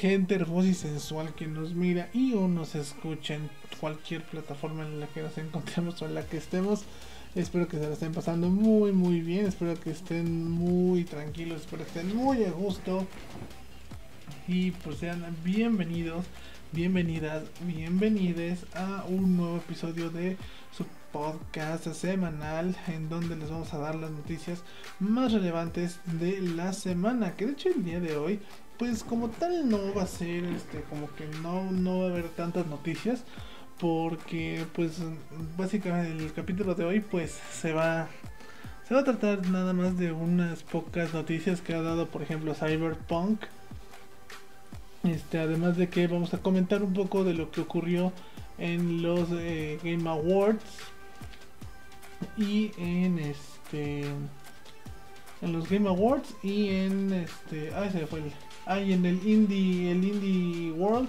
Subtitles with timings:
[0.00, 3.50] gente hermosa y sensual que nos mira y o nos escucha en
[3.80, 6.84] cualquier plataforma en la que nos encontremos o en la que estemos.
[7.34, 11.84] Espero que se la estén pasando muy muy bien, espero que estén muy tranquilos, espero
[11.84, 13.06] que estén muy a gusto.
[14.48, 16.24] Y pues sean bienvenidos,
[16.72, 20.38] bienvenidas, bienvenides a un nuevo episodio de
[20.74, 24.62] su podcast semanal en donde les vamos a dar las noticias
[24.98, 27.36] más relevantes de la semana.
[27.36, 28.40] Que de hecho el día de hoy,
[28.80, 32.30] pues como tal no va a ser este, como que no, no va a haber
[32.30, 33.24] tantas noticias
[33.78, 35.02] porque pues
[35.58, 38.08] básicamente el capítulo de hoy pues se va
[38.88, 42.54] se va a tratar nada más de unas pocas noticias que ha dado por ejemplo
[42.54, 43.42] Cyberpunk.
[45.04, 48.14] Este además de que vamos a comentar un poco de lo que ocurrió
[48.56, 50.64] en los eh, Game Awards
[52.38, 54.06] y en este
[55.42, 58.32] en los Game Awards y en este ah se fue el,
[58.70, 61.08] ah, en el indie el indie world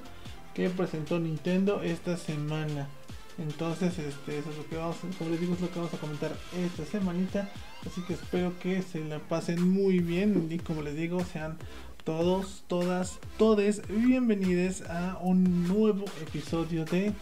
[0.54, 2.90] que presentó Nintendo esta semana.
[3.38, 5.98] Entonces, este, eso es lo que vamos, como les digo, es lo que vamos a
[5.98, 7.50] comentar esta semanita.
[7.86, 11.58] Así que espero que se la pasen muy bien y como les digo, sean
[12.03, 17.14] todos, todas, todes bienvenidos a un nuevo episodio de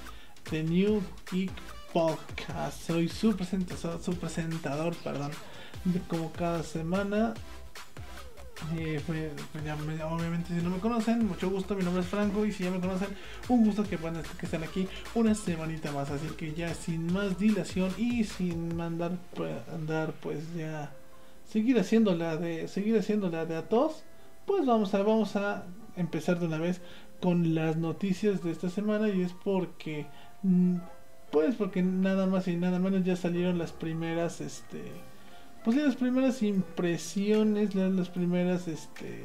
[0.49, 1.51] The New Geek
[1.93, 2.87] Podcast.
[2.87, 5.31] Soy su presentador, su presentador, perdón,
[6.07, 7.33] como cada semana
[8.77, 9.31] eh, pues,
[10.03, 12.79] obviamente si no me conocen, mucho gusto, mi nombre es Franco y si ya me
[12.79, 13.09] conocen,
[13.47, 16.11] un gusto que, van, que estén aquí una semanita más.
[16.11, 20.91] Así que ya sin más dilación y sin mandar pues, andar pues ya
[21.47, 24.03] seguir haciéndola de seguir haciéndola de a todos,
[24.45, 25.65] pues vamos a vamos a
[25.95, 26.81] empezar de una vez
[27.21, 30.05] con las noticias de esta semana y es porque
[30.43, 30.77] mm,
[31.31, 35.08] pues porque nada más y nada menos ya salieron las primeras este
[35.63, 39.23] pues las primeras impresiones, las, primeras este,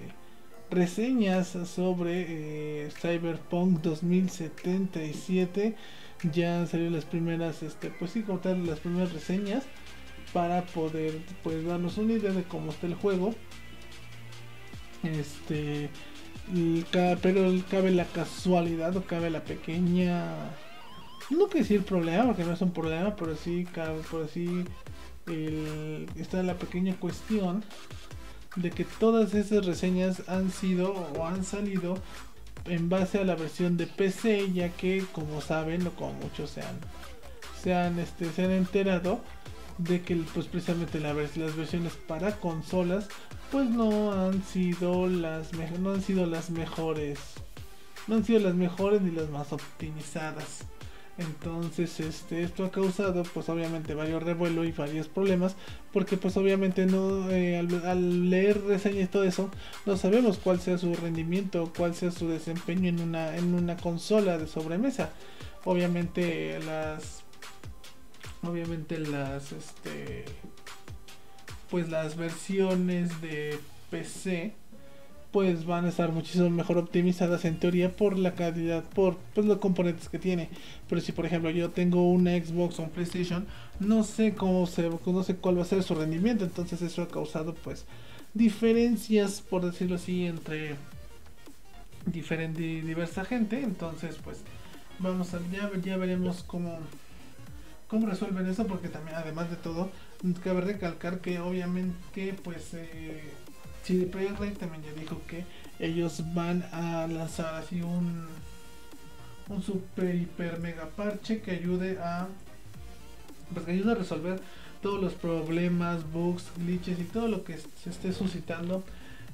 [0.71, 5.77] reseñas sobre eh, Cyberpunk 2077.
[6.33, 9.65] Ya salieron las primeras, este, pues sí, como las primeras reseñas
[10.33, 13.35] para poder pues darnos una idea de cómo está el juego.
[15.03, 15.91] Este,
[17.23, 20.51] pero cabe la casualidad o cabe la pequeña
[21.31, 24.65] no que decir problema porque no es un problema pero sí cabe por así
[25.27, 27.65] está la pequeña cuestión
[28.57, 31.99] de que todas esas reseñas han sido o han salido
[32.67, 36.63] en base a la versión de PC, ya que como saben o como muchos se
[36.63, 36.79] han,
[37.63, 39.21] se han, este, se han enterado
[39.79, 43.09] de que pues precisamente la, las versiones para consolas
[43.51, 47.19] pues no han sido las no han sido las mejores.
[48.07, 50.65] No han sido las mejores ni las más optimizadas
[51.17, 55.55] entonces, este, esto ha causado, pues obviamente, varios revuelos y varios problemas,
[55.93, 59.51] porque pues obviamente no, eh, al, leer reseñas y todo eso,
[59.87, 64.39] no sabemos cuál sea su rendimiento, cuál sea su desempeño en una, en una consola
[64.39, 65.11] de sobremesa.
[65.65, 67.23] Obviamente las,
[68.43, 70.25] obviamente las, este,
[71.71, 73.59] pues las versiones de
[73.91, 74.55] PC
[75.35, 79.59] pues van a estar muchísimo mejor optimizadas en teoría por la calidad, por pues, los
[79.59, 80.49] componentes que tiene.
[80.89, 83.45] Pero si por ejemplo yo tengo una Xbox o un PlayStation,
[83.81, 87.09] no sé cómo se, no sé cuál va a ser su rendimiento, entonces eso ha
[87.09, 87.85] causado pues
[88.33, 90.77] diferencias, por decirlo así, entre
[92.07, 93.61] diferente diversa gente.
[93.61, 94.39] Entonces pues
[95.01, 96.79] vamos a ya, ya veremos cómo
[97.89, 99.91] cómo resuelven eso, porque también además de todo
[100.45, 103.33] cabe recalcar que obviamente pues eh,
[103.85, 105.45] CD Projekt Red también ya dijo que
[105.79, 108.27] ellos van a lanzar así un
[109.49, 112.29] un super hiper mega parche que ayude a
[113.53, 114.41] pues que ayude a resolver
[114.81, 118.83] todos los problemas, bugs, glitches y todo lo que se esté suscitando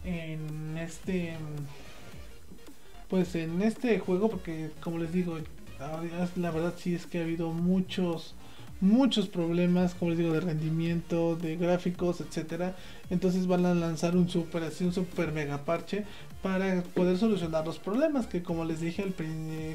[0.04, 1.36] en este
[3.08, 5.38] pues en este juego porque como les digo
[6.36, 8.34] la verdad sí es que ha habido muchos
[8.80, 12.74] muchos problemas, como les digo, de rendimiento, de gráficos, etcétera.
[13.10, 16.04] Entonces van a lanzar un super, así un super mega parche
[16.42, 19.14] para poder solucionar los problemas que como les dije al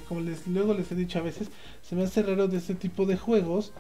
[0.08, 1.50] como les luego les he dicho a veces,
[1.84, 3.72] se me hace raro de este tipo de juegos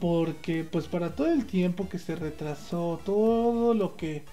[0.00, 4.24] porque pues para todo el tiempo que se retrasó, todo lo que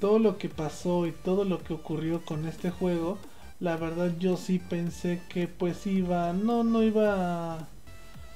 [0.00, 3.18] todo lo que pasó y todo lo que ocurrió con este juego,
[3.60, 7.68] la verdad yo sí pensé que pues iba no no iba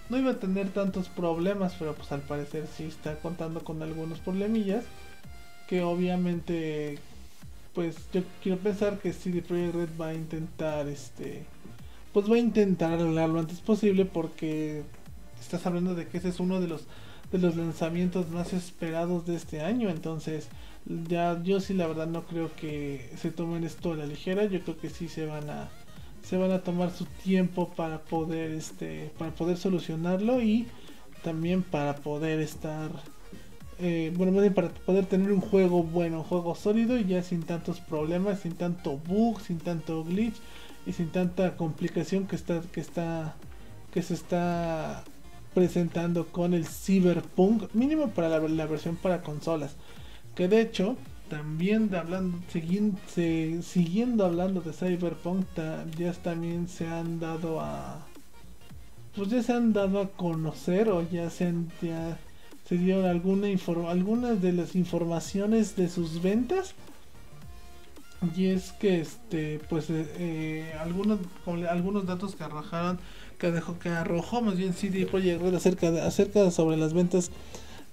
[0.08, 4.18] no iba a tener tantos problemas, pero pues al parecer sí está contando con algunos
[4.20, 4.84] problemillas
[5.68, 6.98] que obviamente
[7.74, 11.44] pues yo quiero pensar que CD Projekt Red va a intentar este
[12.12, 14.84] pues va a intentar arreglar lo antes posible porque
[15.40, 16.84] estás hablando de que ese es uno de los
[17.32, 20.48] de los lanzamientos más esperados de este año, entonces
[21.08, 24.44] ya yo sí la verdad no creo que se tomen esto a la ligera.
[24.44, 25.68] Yo creo que sí se van a
[26.28, 30.66] se van a tomar su tiempo para poder este para poder solucionarlo y
[31.22, 32.90] también para poder estar
[33.78, 37.80] eh, bueno para poder tener un juego bueno un juego sólido y ya sin tantos
[37.80, 40.36] problemas sin tanto bug sin tanto glitch
[40.86, 43.36] y sin tanta complicación que está que está
[43.92, 45.04] que se está
[45.56, 49.74] presentando con el Cyberpunk mínimo para la versión para consolas.
[50.34, 52.98] Que de hecho, también hablando, siguiendo,
[53.62, 55.46] siguiendo hablando de Cyberpunk,
[55.98, 58.06] ya también se han dado a.
[59.14, 62.18] Pues ya se han dado a conocer o ya se han, ya
[62.68, 63.48] se dieron alguna
[63.88, 66.74] algunas de las informaciones de sus ventas.
[68.36, 71.20] Y es que este, pues eh, eh, algunos,
[71.68, 72.98] algunos datos que arrojaron,
[73.38, 77.30] que dejó, que arrojó más bien CD Projekt acerca acerca sobre las ventas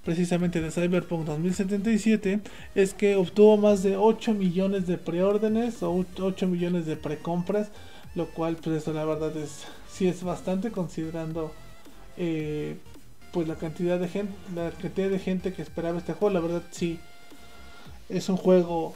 [0.03, 2.41] precisamente de Cyberpunk 2077
[2.75, 7.69] es que obtuvo más de 8 millones de preórdenes o 8 millones de precompras,
[8.15, 11.51] lo cual pues eso la verdad es sí es bastante considerando
[12.17, 12.77] eh,
[13.31, 16.63] pues la cantidad de gente la cantidad de gente que esperaba este juego, la verdad
[16.71, 16.99] sí
[18.09, 18.95] es un juego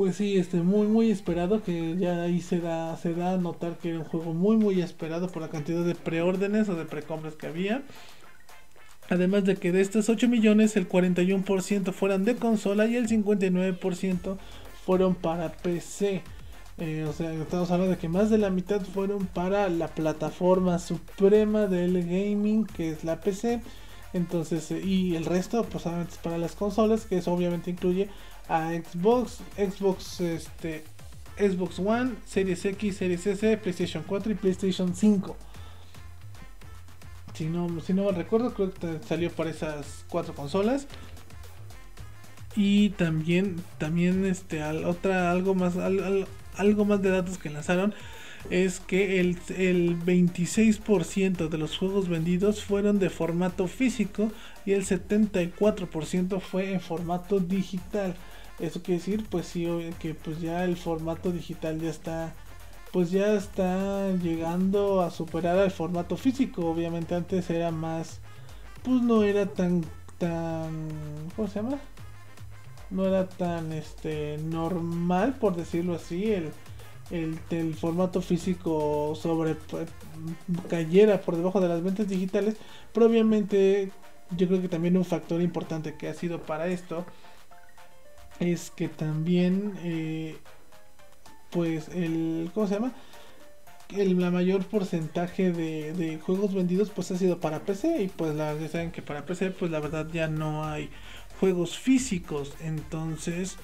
[0.00, 3.98] pues sí, este, muy muy esperado, que ya ahí se da, a notar que era
[3.98, 7.82] un juego muy muy esperado por la cantidad de preórdenes o de precompras que había.
[9.10, 14.38] Además de que de estos 8 millones el 41% fueran de consola y el 59%
[14.86, 16.22] fueron para PC.
[16.78, 20.78] Eh, o sea, estamos hablando de que más de la mitad fueron para la plataforma
[20.78, 23.60] suprema del gaming, que es la PC.
[24.14, 28.08] Entonces, eh, y el resto, pues obviamente para las consolas, que eso obviamente incluye
[28.50, 30.82] a Xbox, Xbox, este,
[31.38, 35.36] Xbox One, Series X, Series S, PlayStation 4 y PlayStation 5.
[37.32, 40.88] Si no, si no recuerdo, creo que salió para esas cuatro consolas.
[42.56, 45.74] Y también, también este, otra, algo más,
[46.56, 47.94] algo más de datos que lanzaron
[48.50, 54.32] es que el, el 26% de los juegos vendidos fueron de formato físico
[54.66, 58.16] y el 74% fue en formato digital.
[58.60, 59.66] Eso quiere decir, pues sí,
[59.98, 62.34] que pues ya el formato digital ya está,
[62.92, 66.66] pues ya está llegando a superar al formato físico.
[66.66, 68.20] Obviamente antes era más,
[68.82, 69.82] pues no era tan,
[70.18, 70.88] tan,
[71.34, 71.78] ¿cómo se llama?
[72.90, 76.52] No era tan, este, normal, por decirlo así, el,
[77.50, 79.56] el, formato físico sobre
[80.68, 82.56] cayera por debajo de las ventas digitales.
[82.92, 83.90] Pero obviamente
[84.36, 87.06] yo creo que también un factor importante que ha sido para esto
[88.40, 90.36] es que también, eh,
[91.50, 92.92] pues, el, ¿cómo se llama?
[93.90, 98.56] El la mayor porcentaje de, juegos vendidos pues ha sido para PC y pues la,
[98.56, 100.90] ya saben que para PC pues la verdad ya no hay
[101.40, 103.56] juegos físicos entonces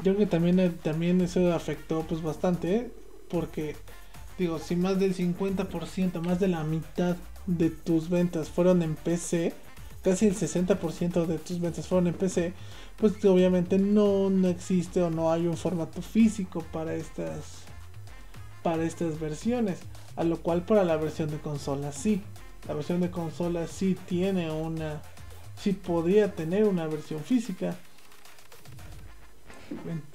[0.00, 2.90] yo creo que también, también eso afectó pues bastante
[3.30, 3.74] porque
[4.38, 7.16] digo si más del 50% más de la mitad
[7.46, 9.54] de tus ventas fueron en PC
[10.04, 12.52] casi el 60% de tus ventas fueron en PC
[12.96, 17.64] pues obviamente no, no existe o no hay un formato físico para estas
[18.62, 19.80] para estas versiones
[20.16, 22.22] a lo cual para la versión de consola sí.
[22.68, 25.02] La versión de consola sí tiene una
[25.56, 27.76] sí podría tener una versión física.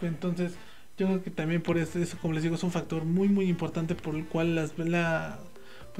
[0.01, 0.53] Entonces
[0.97, 3.49] yo creo que también por eso, eso como les digo es un factor muy muy
[3.49, 5.39] importante por el cual las la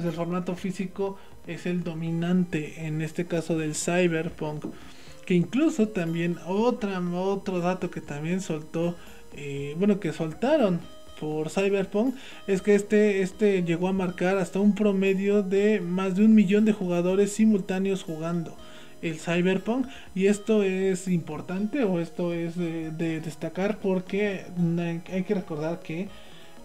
[0.00, 4.64] pues el formato físico es el dominante en este caso del cyberpunk
[5.26, 8.96] que incluso también otra, otro dato que también soltó,
[9.36, 10.80] eh, bueno, que soltaron
[11.20, 12.16] por Cyberpunk
[12.46, 16.64] es que este, este llegó a marcar hasta un promedio de más de un millón
[16.64, 18.56] de jugadores simultáneos jugando
[19.02, 22.90] el Cyberpunk y esto es importante o esto es de,
[23.20, 24.46] destacar porque
[25.12, 26.08] hay que recordar que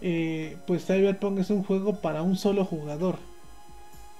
[0.02, 3.16] eh, pues Cyberpunk es un juego para un solo jugador.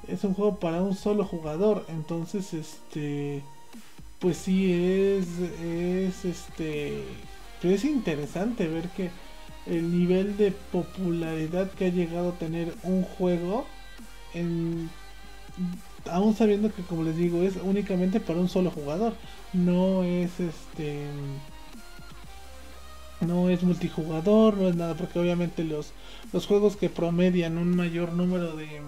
[0.08, 1.84] Es un juego para un solo jugador.
[1.88, 3.42] Entonces este
[4.18, 5.26] pues sí es,
[5.62, 7.04] es este,
[7.62, 9.10] es interesante ver que
[9.66, 13.66] el nivel de popularidad que ha llegado a tener un juego,
[14.32, 14.88] en,
[16.10, 19.14] aún sabiendo que como les digo es únicamente para un solo jugador,
[19.52, 21.02] no es este,
[23.20, 25.92] no es multijugador, no es nada, porque obviamente los,
[26.32, 28.80] los juegos que promedian un mayor número de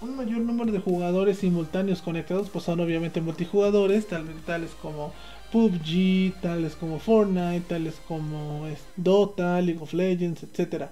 [0.00, 4.08] un mayor número de jugadores simultáneos conectados, pues son obviamente multijugadores,
[4.44, 5.12] tales como
[5.52, 10.90] PUBG, tales como Fortnite, tales como Dota, League of Legends, etcétera.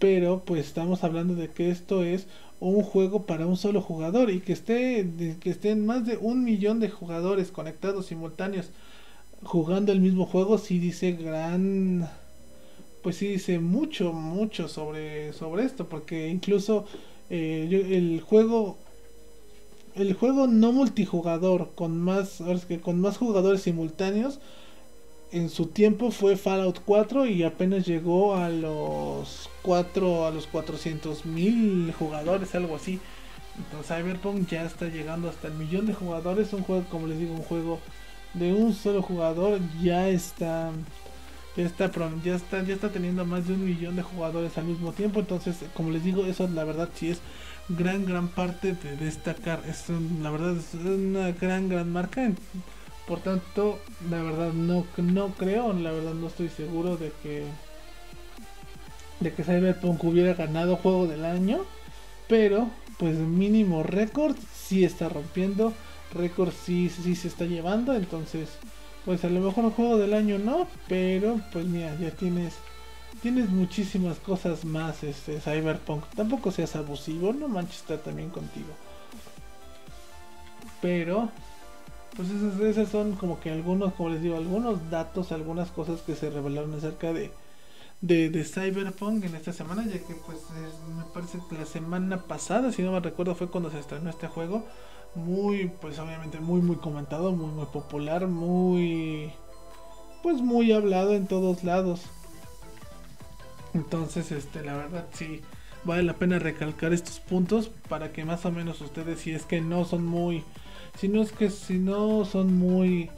[0.00, 2.26] pero pues estamos hablando de que esto es
[2.58, 5.08] un juego para un solo jugador y que esté
[5.40, 8.70] que estén más de un millón de jugadores conectados simultáneos
[9.42, 12.08] jugando el mismo juego sí dice gran
[13.02, 16.84] pues sí dice mucho mucho sobre sobre esto porque incluso
[17.30, 18.76] eh, el juego
[19.94, 24.40] el juego no multijugador con más que con más jugadores simultáneos
[25.32, 31.24] en su tiempo fue Fallout 4 y apenas llegó a los 4 a los 400
[31.24, 32.98] mil jugadores algo así.
[33.56, 37.34] Entonces Cyberpunk ya está llegando hasta el millón de jugadores un juego como les digo
[37.34, 37.78] un juego
[38.34, 40.70] de un solo jugador ya está
[41.56, 41.90] ya está
[42.24, 45.20] ya está ya está teniendo más de un millón de jugadores al mismo tiempo.
[45.20, 47.20] Entonces como les digo eso la verdad sí es
[47.68, 49.62] gran gran parte de destacar.
[49.68, 49.86] Es
[50.22, 52.30] la verdad es una gran gran marca.
[53.06, 57.44] Por tanto, la verdad no, no creo, la verdad no estoy seguro de que
[59.18, 61.64] de que Cyberpunk hubiera ganado juego del año,
[62.28, 65.72] pero pues mínimo récord sí está rompiendo,
[66.14, 68.48] récord sí, sí se está llevando, entonces
[69.04, 72.54] pues a lo mejor el juego del año no, pero pues mira, ya tienes
[73.22, 76.04] tienes muchísimas cosas más este Cyberpunk.
[76.16, 78.68] Tampoco seas abusivo, no manches está también contigo.
[80.80, 81.28] Pero
[82.16, 86.30] pues esos, son como que algunos, como les digo, algunos datos, algunas cosas que se
[86.30, 87.30] revelaron acerca de,
[88.00, 90.38] de, Cyberpunk en esta semana, ya que pues
[90.96, 94.28] me parece que la semana pasada, si no me recuerdo, fue cuando se estrenó este
[94.28, 94.64] juego.
[95.14, 99.32] Muy, pues obviamente muy, muy comentado, muy, muy popular, muy,
[100.22, 102.02] pues muy hablado en todos lados.
[103.74, 105.40] Entonces, este, la verdad sí,
[105.84, 109.60] vale la pena recalcar estos puntos para que más o menos ustedes, si es que
[109.60, 110.44] no son muy
[110.98, 113.10] si no es que si no son muy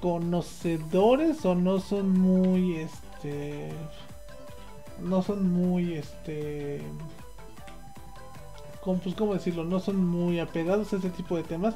[0.00, 3.70] conocedores o no son muy este
[5.02, 6.82] no son muy este
[8.82, 11.74] ¿cómo, pues, cómo decirlo no son muy apegados a este tipo de temas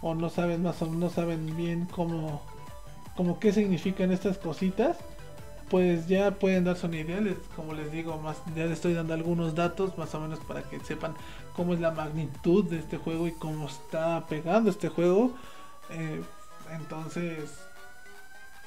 [0.00, 2.42] o no saben más o no saben bien cómo
[3.16, 4.96] como qué significan estas cositas
[5.72, 7.18] pues ya pueden darse una idea,
[7.56, 10.78] como les digo, más ya les estoy dando algunos datos más o menos para que
[10.80, 11.14] sepan
[11.56, 15.32] cómo es la magnitud de este juego y cómo está pegando este juego.
[15.88, 16.20] Eh,
[16.72, 17.50] entonces,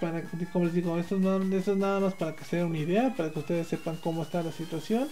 [0.05, 0.21] para
[0.53, 1.21] como les digo, esto es,
[1.77, 4.51] nada, más para que se den una idea, para que ustedes sepan cómo está la
[4.51, 5.07] situación.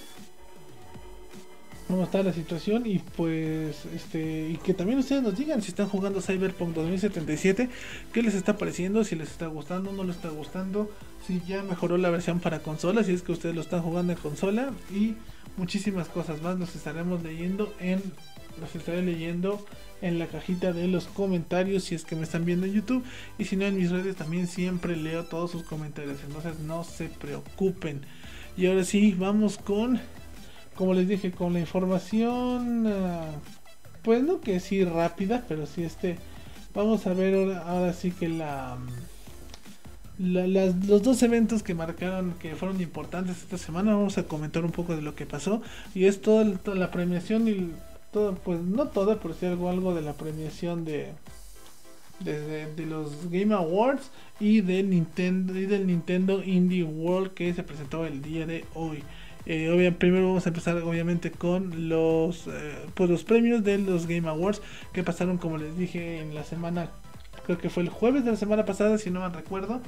[1.88, 5.89] Cómo está la situación y pues este y que también ustedes nos digan si están
[5.89, 7.69] jugando Cyberpunk 2077
[8.13, 10.89] qué les está pareciendo si les está gustando no les está gustando
[11.27, 14.19] si ya mejoró la versión para consola, si es que ustedes lo están jugando en
[14.19, 15.15] consola y
[15.57, 18.01] muchísimas cosas más los estaremos leyendo en
[18.60, 19.65] los estaré leyendo
[20.01, 23.03] en la cajita de los comentarios si es que me están viendo en YouTube.
[23.38, 27.07] Y si no en mis redes también siempre leo todos sus comentarios, entonces no se
[27.07, 28.01] preocupen.
[28.57, 30.00] Y ahora sí, vamos con
[30.75, 33.27] como les dije con la información ah,
[34.01, 36.17] pues no que sí rápida, pero sí este
[36.74, 38.77] vamos a ver ahora, ahora sí que la
[40.19, 43.95] los dos eventos que marcaron que fueron importantes esta semana.
[43.95, 45.62] Vamos a comentar un poco de lo que pasó.
[45.95, 46.45] Y es toda,
[46.75, 47.72] la premiación y
[48.43, 51.13] pues no toda pero sí algo algo de la premiación de
[52.20, 58.05] de, los Game Awards y de Nintendo y del Nintendo Indie World que se presentó
[58.05, 59.03] el día de hoy
[59.46, 64.29] eh, primero vamos a empezar obviamente con los eh, pues los premios de los Game
[64.29, 64.62] Awards
[64.93, 66.91] que pasaron como les dije en la semana
[67.46, 69.82] creo que fue el jueves de la semana pasada, si no me recuerdo.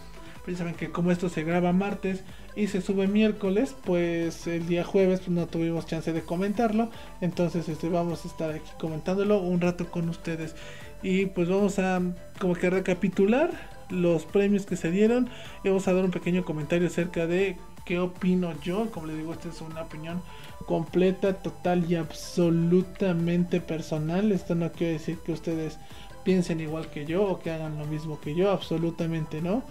[0.46, 2.24] Precisamente que como esto se graba martes
[2.56, 6.92] y se sube miércoles, pues el día jueves pues, no tuvimos chance de comentarlo.
[7.20, 10.56] Entonces este, vamos a estar aquí comentándolo un rato con ustedes.
[11.02, 12.00] Y pues vamos a
[12.40, 13.50] como que recapitular
[13.90, 15.30] los premios que se dieron.
[15.64, 18.92] Y vamos a dar un pequeño comentario acerca de qué opino yo.
[18.92, 20.22] Como les digo, esta es una opinión
[20.68, 24.32] completa, total y absolutamente personal.
[24.32, 25.80] Esto no quiere decir que ustedes
[26.24, 29.64] piensen igual que yo o que hagan lo mismo que yo, absolutamente no.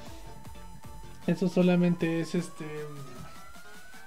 [1.26, 2.64] Eso solamente es este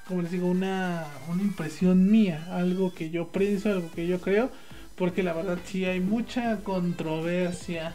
[0.08, 4.50] como les digo, una, una impresión mía, algo que yo pienso, algo que yo creo,
[4.96, 7.94] porque la verdad sí hay mucha controversia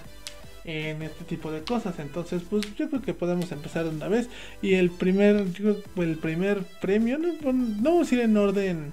[0.65, 1.99] en este tipo de cosas.
[1.99, 4.29] Entonces, pues yo creo que podemos empezar una vez.
[4.61, 5.47] Y el primer,
[5.97, 7.33] el primer premio, no,
[7.81, 8.93] vamos a ir en orden,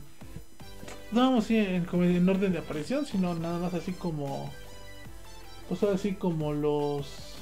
[1.12, 4.52] no vamos a ir en, en orden de aparición, sino nada más así como
[5.68, 7.39] pues ahora sí como los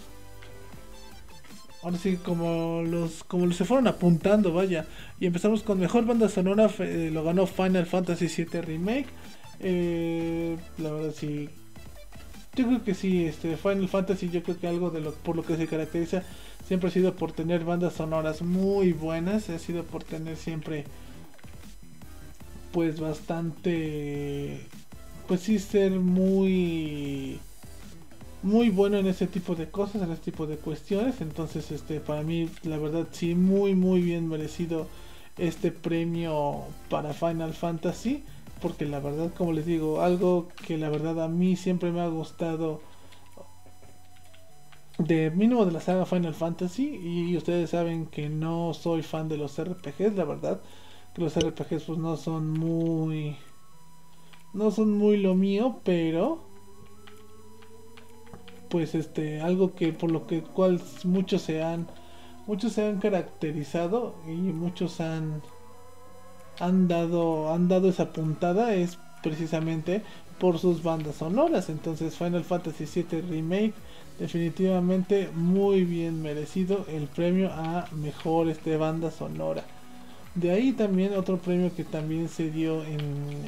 [1.87, 4.85] ahora sí como los como se fueron apuntando vaya.
[5.21, 9.07] Y empezamos con mejor banda sonora eh, lo ganó Final Fantasy VII remake.
[9.61, 11.49] Eh, la verdad sí.
[12.55, 15.43] Yo creo que sí este Final Fantasy yo creo que algo de lo por lo
[15.43, 16.23] que se caracteriza
[16.67, 19.49] siempre ha sido por tener bandas sonoras muy buenas.
[19.49, 20.83] Ha sido por tener siempre
[22.73, 24.59] pues bastante
[25.25, 27.39] pues sí ser muy
[28.47, 31.21] muy bueno en ese tipo de cosas, en ese tipo de cuestiones.
[31.21, 34.87] Entonces, este, para mí, la verdad, sí, muy, muy bien merecido
[35.37, 38.23] este premio para Final Fantasy.
[38.61, 42.07] Porque la verdad, como les digo, algo que la verdad a mí siempre me ha
[42.07, 42.81] gustado
[44.97, 46.95] de mínimo de la saga Final Fantasy.
[46.95, 50.61] Y ustedes saben que no soy fan de los RPGs, la verdad.
[51.13, 53.35] Que los RPGs pues no son muy...
[54.53, 56.46] No son muy lo mío, pero
[58.69, 61.87] pues este algo que por lo que cual muchos se han
[62.45, 65.41] muchos se han caracterizado y muchos han
[66.59, 70.03] han dado han dado esa puntada es precisamente
[70.39, 71.69] por sus bandas sonoras.
[71.69, 73.73] Entonces Final Fantasy VII remake
[74.19, 79.63] definitivamente muy bien merecido el premio a mejor este banda sonora.
[80.35, 82.99] De ahí también otro premio que también se dio en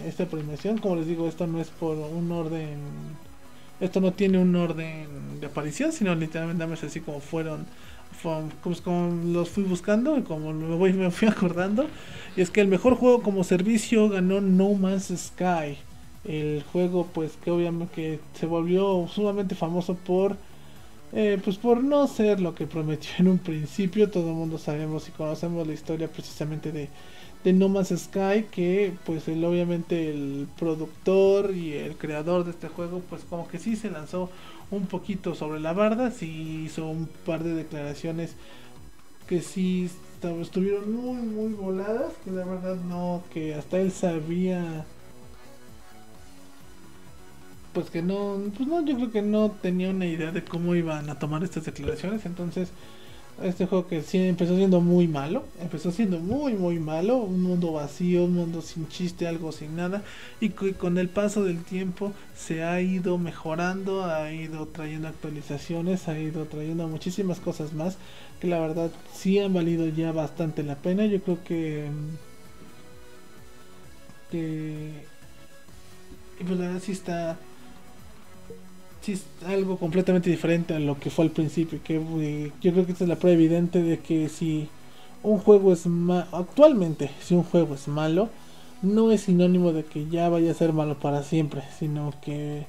[0.06, 0.80] esta premiación.
[0.80, 2.80] Como les digo esto no es por un orden
[3.80, 7.66] esto no tiene un orden de aparición, sino literalmente dame así como fueron,
[8.84, 11.88] como, los fui buscando y como me, voy, me fui acordando.
[12.36, 15.78] Y es que el mejor juego como servicio ganó No Man's Sky.
[16.26, 20.36] El juego pues que obviamente que se volvió sumamente famoso por
[21.14, 24.10] eh, pues por no ser lo que prometió en un principio.
[24.10, 26.90] Todo el mundo sabemos y conocemos la historia precisamente de
[27.44, 32.68] de No Man's Sky que pues el, obviamente el productor y el creador de este
[32.68, 34.30] juego pues como que sí se lanzó
[34.72, 38.36] un poquito sobre la barda, sí hizo un par de declaraciones
[39.28, 39.90] que sí
[40.42, 44.86] estuvieron muy muy voladas, que la verdad no, que hasta él sabía
[47.74, 51.10] pues que no, pues no, yo creo que no tenía una idea de cómo iban
[51.10, 52.70] a tomar estas declaraciones, entonces
[53.44, 57.72] este juego que sí empezó siendo muy malo, empezó siendo muy muy malo, un mundo
[57.72, 60.04] vacío, un mundo sin chiste, algo sin nada,
[60.42, 66.20] y con el paso del tiempo se ha ido mejorando, ha ido trayendo actualizaciones, ha
[66.20, 67.98] ido trayendo muchísimas cosas más
[68.40, 71.06] que la verdad sí han valido ya bastante la pena.
[71.06, 71.90] Yo creo que
[74.32, 75.06] que
[76.38, 77.38] pues la verdad sí está
[79.46, 81.80] algo completamente diferente a lo que fue al principio.
[81.84, 84.68] Que eh, yo creo que esta es la prueba evidente de que si
[85.24, 88.30] un juego es malo, actualmente, si un juego es malo,
[88.82, 92.66] no es sinónimo de que ya vaya a ser malo para siempre, sino que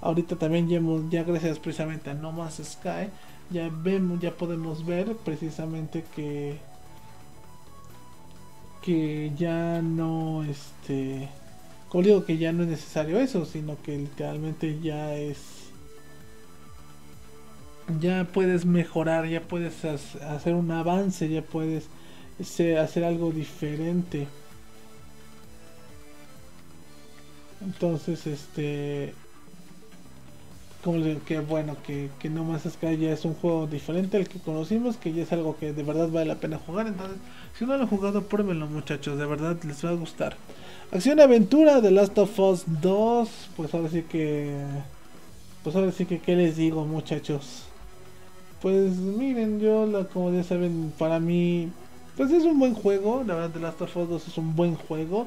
[0.00, 3.08] ahorita también ya, ya gracias precisamente a No Más Sky,
[3.50, 6.58] ya vemos, ya podemos ver precisamente que
[8.82, 11.28] que ya no este
[11.88, 15.38] como digo que ya no es necesario eso sino que literalmente ya es
[18.00, 21.88] ya puedes mejorar, ya puedes hacer un avance, ya puedes
[22.40, 24.26] hacer algo diferente.
[27.64, 29.14] Entonces, este,
[30.82, 34.40] como que bueno, que, que No Más Sky ya es un juego diferente al que
[34.40, 36.88] conocimos, que ya es algo que de verdad vale la pena jugar.
[36.88, 37.18] Entonces,
[37.56, 40.36] si no lo han jugado, pruébenlo muchachos, de verdad les va a gustar.
[40.90, 44.52] Acción aventura de Last of Us 2, pues ahora sí que,
[45.62, 47.64] pues ahora sí que, ¿qué les digo muchachos?
[48.62, 51.68] Pues miren, yo la, como ya saben, para mí,
[52.16, 53.24] pues es un buen juego.
[53.26, 55.26] La verdad, The Last of Us 2 es un buen juego.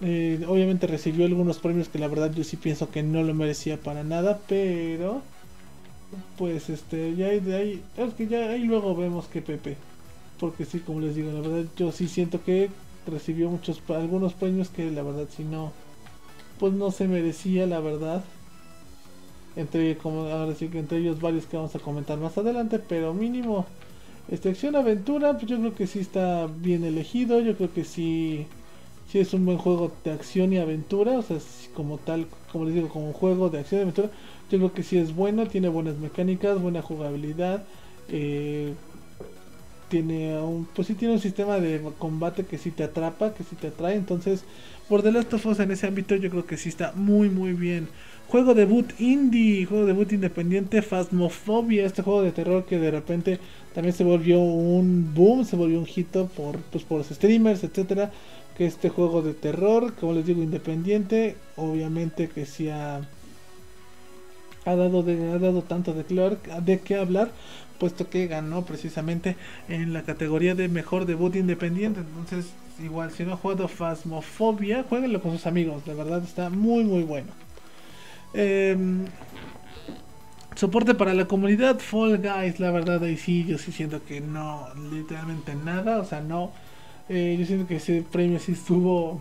[0.00, 3.76] Eh, obviamente recibió algunos premios que la verdad yo sí pienso que no lo merecía
[3.76, 5.22] para nada, pero
[6.36, 9.76] pues este ya de ahí, es que ya ahí luego vemos que Pepe,
[10.40, 12.68] porque sí, como les digo, la verdad yo sí siento que
[13.06, 15.72] recibió muchos algunos premios que la verdad si no
[16.58, 18.24] pues no se merecía, la verdad
[19.56, 23.66] entre como ahora sí entre ellos varios que vamos a comentar más adelante pero mínimo
[24.30, 28.46] esta acción aventura pues yo creo que sí está bien elegido yo creo que sí
[29.10, 31.38] sí es un buen juego de acción y aventura o sea
[31.74, 34.10] como tal como les digo como un juego de acción y aventura
[34.50, 37.64] yo creo que sí es bueno tiene buenas mecánicas buena jugabilidad
[38.08, 38.72] eh,
[39.88, 43.56] tiene un pues sí tiene un sistema de combate que sí te atrapa que sí
[43.56, 44.44] te atrae entonces
[44.88, 47.52] por The Last of Us en ese ámbito yo creo que sí está muy muy
[47.52, 47.88] bien
[48.32, 53.38] Juego debut indie, juego debut independiente, Phasmophobia, este juego de terror que de repente
[53.74, 58.10] también se volvió un boom, se volvió un hit por, pues, por los streamers, etcétera.
[58.56, 63.02] Que este juego de terror, como les digo, independiente, obviamente que sí ha,
[64.64, 66.02] dado, de, ha dado tanto de,
[66.64, 67.30] de qué hablar,
[67.78, 69.36] puesto que ganó precisamente
[69.68, 72.00] en la categoría de mejor debut independiente.
[72.00, 72.50] Entonces,
[72.82, 77.02] igual, si no ha jugado Phasmophobia, jueguenlo con sus amigos, de verdad está muy, muy
[77.02, 77.30] bueno.
[78.34, 79.04] Em,
[80.54, 84.68] soporte para la comunidad Fall Guys, la verdad ahí sí, yo sí siento que no,
[84.90, 86.50] literalmente nada, o sea, no,
[87.08, 89.20] eh, yo siento que ese premio sí estuvo,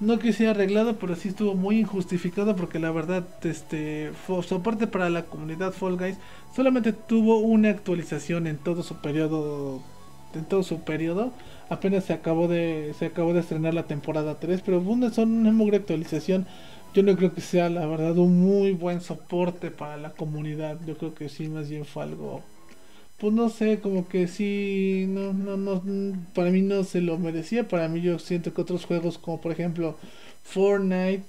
[0.00, 4.10] no que sea arreglado, pero sí estuvo muy injustificado porque la verdad, este
[4.46, 6.16] soporte para la comunidad Fall Guys
[6.54, 9.80] solamente tuvo una actualización en todo su periodo,
[10.34, 11.32] en todo su periodo.
[11.70, 15.52] Apenas se acabó de se acabó de estrenar la temporada 3, pero una son una
[15.52, 16.46] mugre actualización.
[16.94, 20.78] Yo no creo que sea la verdad un muy buen soporte para la comunidad.
[20.86, 22.42] Yo creo que sí más bien fue algo
[23.18, 25.82] pues no sé, como que sí, no, no, no,
[26.34, 29.50] para mí no se lo merecía, para mí yo siento que otros juegos como por
[29.52, 29.96] ejemplo
[30.44, 31.24] Fortnite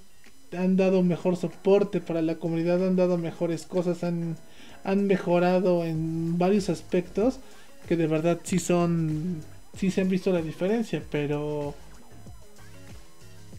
[0.55, 4.37] han dado mejor soporte para la comunidad, han dado mejores cosas, han,
[4.83, 7.39] han mejorado en varios aspectos
[7.87, 9.41] que de verdad sí son,
[9.75, 11.73] sí se han visto la diferencia, pero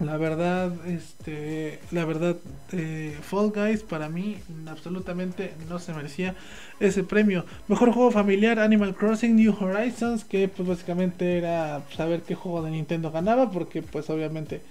[0.01, 2.37] la verdad, este, la verdad,
[2.73, 4.37] eh, Fall Guys para mí
[4.67, 6.35] absolutamente no se merecía
[6.81, 7.45] ese premio.
[7.69, 12.71] Mejor juego familiar, Animal Crossing New Horizons, que pues básicamente era saber qué juego de
[12.71, 14.63] Nintendo ganaba, porque pues obviamente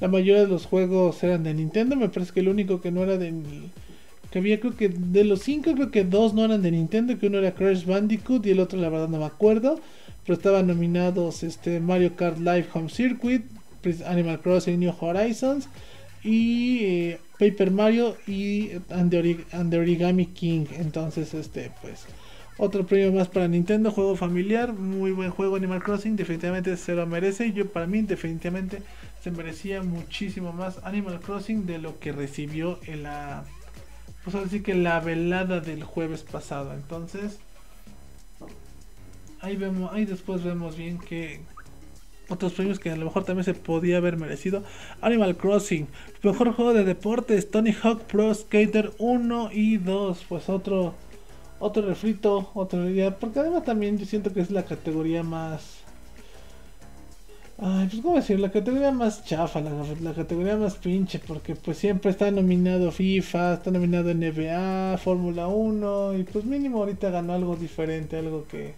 [0.00, 1.94] la mayoría de los juegos eran de Nintendo.
[1.94, 3.34] Me parece que el único que no era de
[4.30, 7.26] que había creo que de los cinco creo que dos no eran de Nintendo, que
[7.26, 9.80] uno era Crash Bandicoot y el otro la verdad no me acuerdo,
[10.24, 13.42] pero estaban nominados este Mario Kart Live Home Circuit,
[14.06, 15.68] Animal Crossing New Horizons
[16.22, 20.66] y eh, Paper Mario y and the, Origami King.
[20.72, 22.06] Entonces, este, pues,
[22.58, 27.06] otro premio más para Nintendo, juego familiar, muy buen juego Animal Crossing, definitivamente se lo
[27.06, 27.52] merece.
[27.52, 28.82] Yo para mí definitivamente
[29.22, 33.44] se merecía muchísimo más Animal Crossing de lo que recibió en la,
[34.24, 36.74] pues así que la velada del jueves pasado.
[36.74, 37.38] Entonces,
[39.40, 41.40] ahí vemos, ahí después vemos bien que
[42.28, 44.62] otros premios que a lo mejor también se podía haber merecido.
[45.00, 45.88] Animal Crossing,
[46.22, 50.24] mejor juego de deportes, Tony Hawk Pro Skater 1 y 2.
[50.28, 50.94] Pues otro,
[51.58, 53.16] otro refrito, otra idea.
[53.16, 55.78] Porque además también yo siento que es la categoría más...
[57.60, 61.76] Ay, pues cómo decir, la categoría más chafa, la, la, categoría más pinche, porque pues
[61.76, 67.56] siempre está nominado FIFA, está nominado NBA, Fórmula 1, y pues mínimo ahorita ganó algo
[67.56, 68.74] diferente, algo que,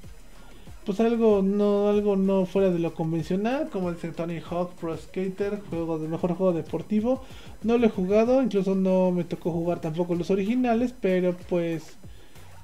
[0.85, 5.61] pues algo no algo no fuera de lo convencional como dice Tony Hawk Pro Skater
[5.69, 7.23] juego de mejor juego deportivo.
[7.63, 11.99] No lo he jugado incluso no me tocó jugar tampoco los originales pero pues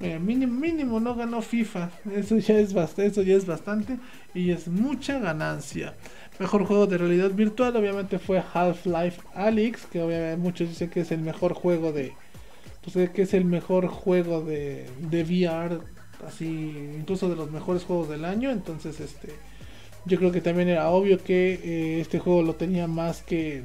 [0.00, 1.90] mínimo mínimo no ganó FIFA.
[2.14, 3.98] Eso ya es bastante eso ya es bastante
[4.34, 5.94] y es mucha ganancia.
[6.38, 11.12] Mejor juego de realidad virtual obviamente fue Half-Life Alyx que obviamente muchos dicen que es
[11.12, 12.14] el mejor juego de
[12.82, 15.80] pues que es el mejor juego de, de VR
[16.26, 19.34] así incluso de los mejores juegos del año entonces este
[20.06, 23.64] yo creo que también era obvio que eh, este juego lo tenía más que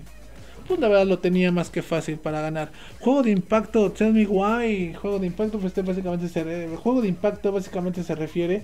[0.68, 2.72] pues la verdad lo tenía más que fácil para ganar.
[3.00, 7.02] Juego de impacto tell me why juego de impacto pues este básicamente se el juego
[7.02, 8.64] de impacto básicamente se refiere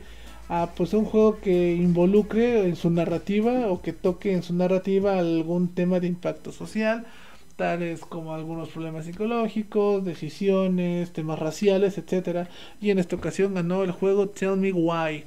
[0.50, 5.20] a pues un juego que involucre en su narrativa o que toque en su narrativa
[5.20, 7.06] algún tema de impacto social
[7.58, 12.48] tales como algunos problemas psicológicos, decisiones, temas raciales, etcétera.
[12.80, 15.26] Y en esta ocasión ganó el juego Tell Me Why.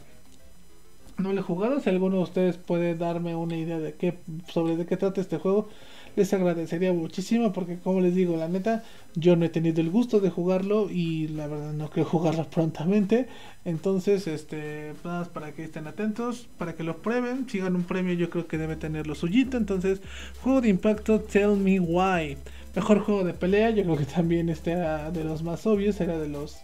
[1.19, 4.77] No lo he jugado, si alguno de ustedes puede darme una idea de qué sobre
[4.77, 5.69] de qué trata este juego,
[6.17, 10.21] les agradecería muchísimo porque como les digo, la neta, yo no he tenido el gusto
[10.21, 13.29] de jugarlo y la verdad no quiero jugarlo prontamente.
[13.65, 18.31] Entonces, este, más para que estén atentos, para que lo prueben, sigan un premio, yo
[18.31, 19.57] creo que debe tener lo suyito.
[19.57, 20.01] Entonces,
[20.43, 22.37] juego de impacto, Tell Me Why.
[22.75, 26.19] Mejor juego de pelea, yo creo que también este era de los más obvios, era
[26.19, 26.61] de los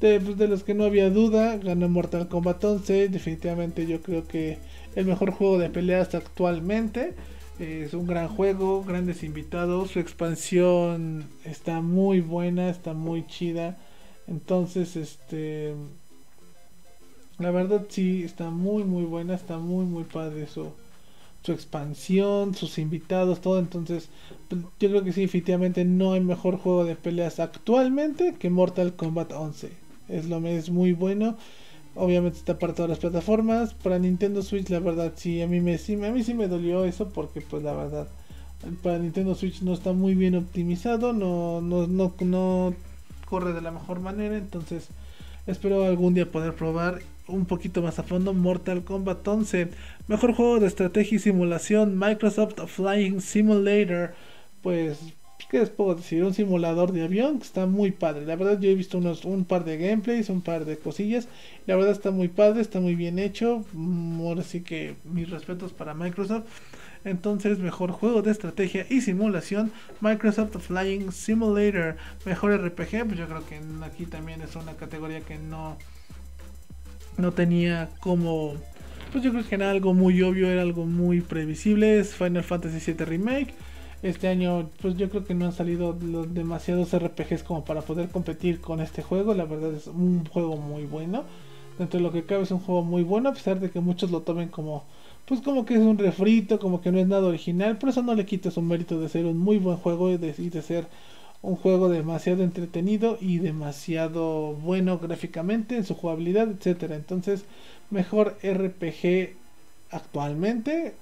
[0.00, 4.26] de, pues, de, los que no había duda, ganó Mortal Kombat 11, definitivamente yo creo
[4.26, 4.58] que
[4.94, 7.14] el mejor juego de peleas actualmente.
[7.58, 13.78] Es un gran juego, grandes invitados, su expansión está muy buena, está muy chida.
[14.26, 15.74] Entonces, este
[17.38, 20.72] la verdad sí está muy muy buena, está muy muy padre su
[21.46, 23.60] su expansión, sus invitados, todo.
[23.60, 24.08] Entonces,
[24.50, 29.32] yo creo que sí, efectivamente no hay mejor juego de peleas actualmente que Mortal Kombat
[29.32, 29.70] 11.
[30.08, 31.36] Es lo es muy bueno.
[31.96, 33.74] Obviamente está para todas las plataformas.
[33.74, 36.84] Para Nintendo Switch, la verdad, sí, a mí, me, sí, a mí sí me dolió
[36.84, 38.08] eso porque, pues, la verdad,
[38.82, 42.74] para Nintendo Switch no está muy bien optimizado, no, no, no, no
[43.26, 44.36] corre de la mejor manera.
[44.36, 44.88] Entonces,
[45.46, 49.70] espero algún día poder probar un poquito más a fondo Mortal Kombat 11.
[50.06, 54.14] Mejor juego de estrategia y simulación, Microsoft Flying Simulator.
[54.62, 54.98] Pues
[55.50, 56.24] ¿qué les puedo decir?
[56.24, 58.26] Un simulador de avión que está muy padre.
[58.26, 61.28] La verdad yo he visto unos, un par de gameplays, un par de cosillas.
[61.66, 63.64] La verdad está muy padre, está muy bien hecho.
[63.72, 66.44] Mm, ahora sí que mis respetos para Microsoft.
[67.04, 69.70] Entonces, mejor juego de estrategia y simulación,
[70.00, 71.96] Microsoft Flying Simulator.
[72.24, 75.76] Mejor RPG, pues yo creo que aquí también es una categoría que no,
[77.16, 78.54] no tenía como
[79.12, 82.00] pues yo creo que era algo muy obvio, era algo muy previsible.
[82.00, 83.54] Es Final Fantasy VII Remake.
[84.06, 88.08] Este año, pues yo creo que no han salido los demasiados RPGs como para poder
[88.08, 89.34] competir con este juego.
[89.34, 91.24] La verdad es un juego muy bueno.
[91.76, 94.12] Dentro de lo que cabe es un juego muy bueno, a pesar de que muchos
[94.12, 94.84] lo tomen como,
[95.26, 97.78] pues como que es un refrito, como que no es nada original.
[97.78, 100.34] Por eso no le quites un mérito de ser un muy buen juego y de,
[100.38, 100.86] y de ser
[101.42, 106.94] un juego demasiado entretenido y demasiado bueno gráficamente en su jugabilidad, etcétera.
[106.94, 107.44] Entonces,
[107.90, 109.34] mejor RPG
[109.90, 110.94] actualmente.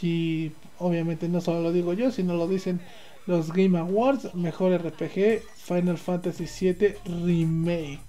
[0.00, 2.80] Y obviamente no solo lo digo yo, sino lo dicen
[3.26, 8.00] los Game Awards, mejor RPG Final Fantasy VII Remake.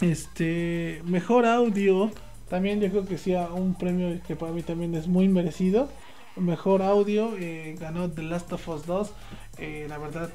[0.00, 2.10] Este, mejor audio,
[2.48, 5.88] también yo creo que sea un premio que para mí también es muy merecido
[6.40, 9.10] mejor audio, eh, ganó The Last of Us 2.
[9.58, 10.30] Eh, la verdad,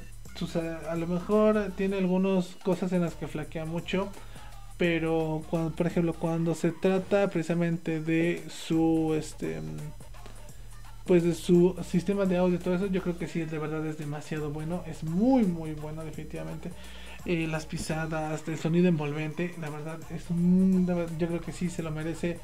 [0.88, 4.08] a lo mejor tiene algunas cosas en las que flaquea mucho.
[4.76, 9.60] Pero cuando, por ejemplo, cuando se trata precisamente de su este
[11.06, 13.98] pues de su sistema de audio todo eso, yo creo que sí, de verdad es
[13.98, 16.70] demasiado bueno, es muy muy bueno definitivamente.
[17.26, 20.24] Eh, las pisadas, el sonido envolvente, la verdad es
[21.18, 22.38] yo creo que sí se lo merece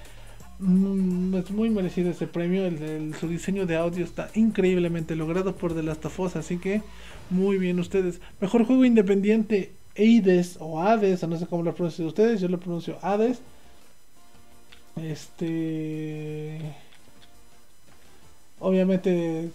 [0.61, 2.67] Mm, es muy merecido ese premio.
[2.67, 6.37] El, su diseño de audio está increíblemente logrado por The Last of Us.
[6.37, 6.83] Así que
[7.31, 8.21] muy bien ustedes.
[8.41, 12.41] Mejor juego independiente Hades o Hades, no sé cómo lo pronuncian ustedes.
[12.41, 13.41] Yo lo pronuncio Hades.
[14.97, 16.61] Este.
[18.59, 19.51] Obviamente,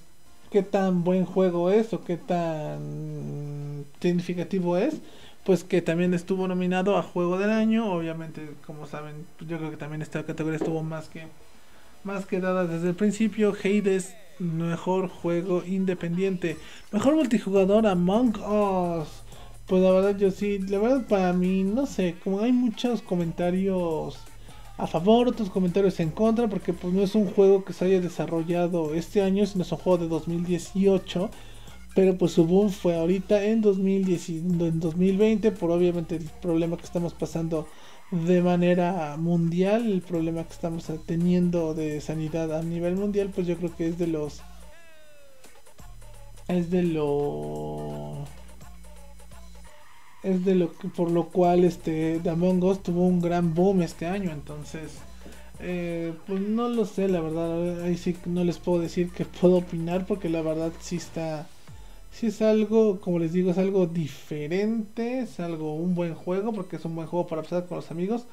[0.52, 4.96] qué tan buen juego es o qué tan significativo es
[5.46, 7.92] pues que también estuvo nominado a Juego del Año.
[7.92, 11.28] Obviamente, como saben, yo creo que también esta categoría estuvo más que
[12.04, 13.56] más que dada desde el principio.
[13.64, 16.58] Hades, mejor juego independiente.
[16.92, 19.08] Mejor multijugador Among Us.
[19.68, 24.20] Pues la verdad yo sí, la verdad para mí, no sé, como hay muchos comentarios
[24.78, 28.00] a favor, otros comentarios en contra, porque pues no es un juego que se haya
[28.02, 31.32] desarrollado este año, sino es un juego de 2018
[31.96, 36.84] pero pues su boom fue ahorita en, 2010, en 2020 por obviamente el problema que
[36.84, 37.68] estamos pasando
[38.12, 43.56] de manera mundial, el problema que estamos teniendo de sanidad a nivel mundial, pues yo
[43.56, 44.42] creo que es de los
[46.50, 48.26] es de lo
[50.26, 54.06] es de lo que por lo cual este Among Us tuvo un gran boom este
[54.08, 54.92] año, entonces
[55.60, 59.58] eh, pues no lo sé, la verdad, ahí sí no les puedo decir que puedo
[59.58, 61.48] opinar porque la verdad sí está
[62.16, 66.78] si es algo, como les digo, es algo diferente, es algo, un buen juego, porque
[66.78, 68.26] es un buen juego para pasar con los amigos.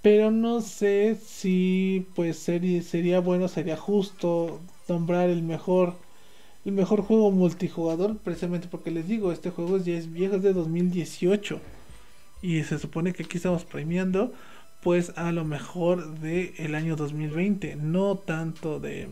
[0.00, 5.94] Pero no sé si pues sería, sería bueno, sería justo nombrar el mejor
[6.66, 10.52] el mejor juego multijugador, precisamente porque les digo, este juego ya es viejo, es de
[10.52, 11.60] 2018.
[12.42, 14.32] Y se supone que aquí estamos premiando
[14.82, 19.08] pues a lo mejor del el año 2020, no tanto de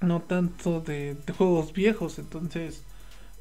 [0.00, 2.18] no tanto de, juegos viejos.
[2.18, 2.84] Entonces,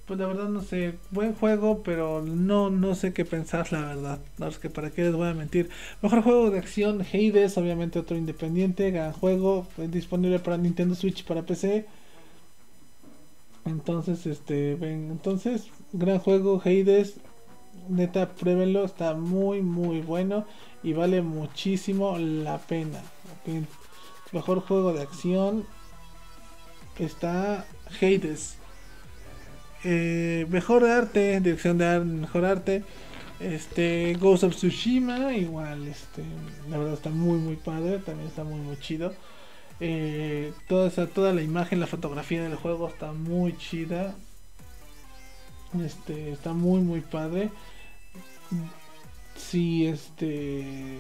[0.05, 4.19] pues la verdad no sé, buen juego, pero no, no sé qué pensar, la verdad.
[4.37, 5.69] No es que para qué les voy a mentir.
[6.01, 11.45] Mejor juego de acción, Hades, obviamente otro independiente, gran juego, disponible para Nintendo Switch para
[11.45, 11.85] PC.
[13.67, 17.15] Entonces, este, ven, entonces, gran juego, Hades,
[17.89, 20.45] neta, pruébenlo, está muy, muy bueno
[20.83, 23.01] y vale muchísimo la pena.
[24.31, 25.65] Mejor juego de acción,
[26.97, 27.65] está
[28.01, 28.57] Hades.
[29.83, 32.83] Eh, mejor arte, dirección de arte, mejor arte.
[33.39, 36.23] Este, Ghost of Tsushima, igual, este,
[36.69, 39.13] la verdad está muy muy padre, también está muy muy chido.
[39.79, 44.15] Eh, toda esa, toda la imagen, la fotografía del juego está muy chida.
[45.83, 47.49] Este, está muy muy padre.
[49.35, 50.99] Sí, este,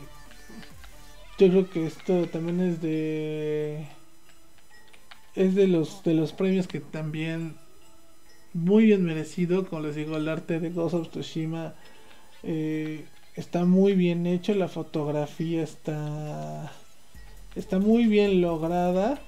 [1.39, 3.87] yo creo que esto también es de
[5.35, 7.55] es de los de los premios que también
[8.53, 11.75] muy bien merecido, como les digo, el arte de Ghost of Tsushima
[12.43, 16.71] eh, está muy bien hecho, la fotografía está
[17.57, 19.19] está muy bien lograda.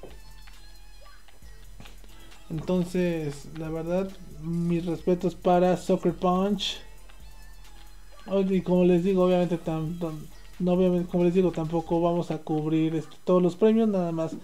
[2.50, 4.10] Entonces, la verdad,
[4.42, 6.82] mis respetos para Soccer Punch.
[8.50, 9.60] Y como les digo, obviamente,
[10.60, 14.36] no, obviamente como les digo, tampoco vamos a cubrir este, todos los premios, nada más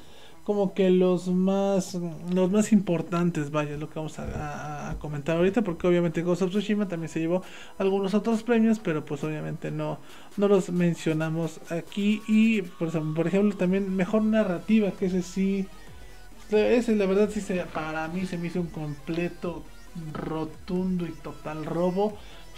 [0.46, 1.98] como que los más
[2.32, 6.88] los más importantes, vaya, lo que vamos a, comentar ahorita, porque obviamente Ghost of Tsushima
[6.88, 7.42] también se llevó
[7.80, 10.00] algunos otros premios, pero pues obviamente no,
[10.38, 12.22] no los mencionamos aquí.
[12.28, 15.68] Y por, por ejemplo también mejor narrativa, que ese sí,
[16.52, 19.64] ese la verdad sí se, para mí se me hizo un completo
[20.14, 22.18] rotundo y total robo.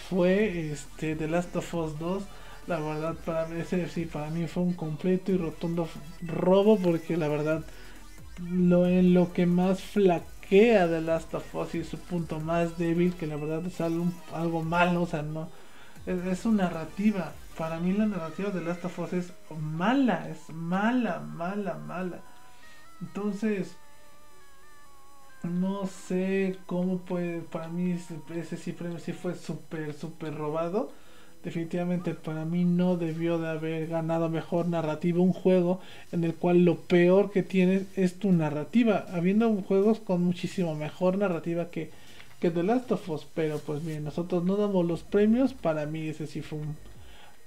[0.10, 2.24] Fue este The Last of Us 2
[2.68, 5.88] La verdad, para ese sí, para mí fue un completo y rotundo
[6.22, 7.64] robo porque la verdad,
[8.40, 13.16] lo en lo que más flaquea de Last of Us y su punto más débil,
[13.16, 15.50] que la verdad es algo, algo malo, o sea, no,
[16.06, 17.34] es, su narrativa.
[17.58, 22.22] Para mí la narrativa de Last of Us es mala, es mala, mala, mala.
[23.02, 23.76] Entonces,
[25.44, 30.92] no sé cómo puede, para mí ese, sí, sí fue súper, súper robado
[31.48, 35.80] definitivamente para mí no debió de haber ganado mejor narrativa un juego
[36.12, 41.18] en el cual lo peor que tienes es tu narrativa, habiendo juegos con muchísimo mejor
[41.18, 41.90] narrativa que,
[42.42, 46.10] que The Last of Us, pero pues bien, nosotros no damos los premios, para mí
[46.10, 46.76] ese sí fue un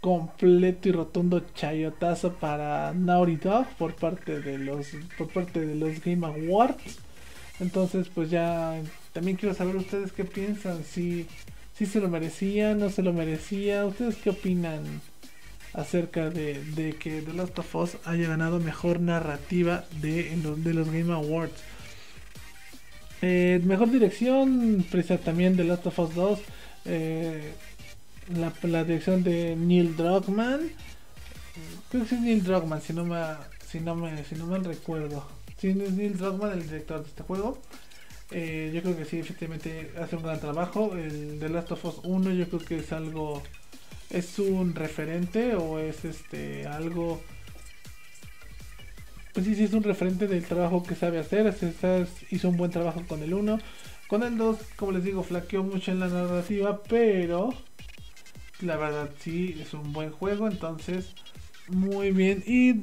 [0.01, 6.03] completo y rotundo chayotazo para Naughty Dog por parte de los por parte de los
[6.03, 7.01] Game Awards.
[7.61, 8.81] Entonces, pues ya
[9.13, 11.27] también quiero saber ustedes qué piensan si
[11.81, 13.87] si se lo merecía, no se lo merecía.
[13.87, 15.01] ¿Ustedes qué opinan
[15.73, 20.25] acerca de, de que The Last of Us haya ganado mejor narrativa de,
[20.59, 21.55] de los Game Awards?
[23.23, 26.41] Eh, mejor dirección, precisa también The Last of Us 2.
[26.85, 27.51] Eh,
[28.63, 30.71] la, dirección de Neil Druckmann.
[31.89, 33.17] Creo que es Neil Druckmann, si no me,
[33.67, 35.27] si no me, si no me recuerdo.
[35.57, 37.59] Si es Neil Druckmann, el director de este juego.
[38.33, 40.95] Eh, yo creo que sí, efectivamente hace un gran trabajo.
[40.95, 43.43] El The Last of Us 1 yo creo que es algo...
[44.11, 47.21] Es un referente o es este algo...
[49.33, 51.55] Pues sí, sí, es un referente del trabajo que sabe hacer.
[52.31, 53.59] hizo un buen trabajo con el 1.
[54.09, 57.55] Con el 2, como les digo, flaqueó mucho en la narrativa, pero
[58.61, 60.49] la verdad sí, es un buen juego.
[60.49, 61.15] Entonces,
[61.69, 62.43] muy bien.
[62.45, 62.83] Y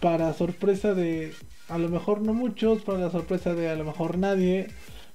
[0.00, 1.32] para sorpresa de,
[1.70, 4.68] a lo mejor no muchos, para la sorpresa de a lo mejor nadie,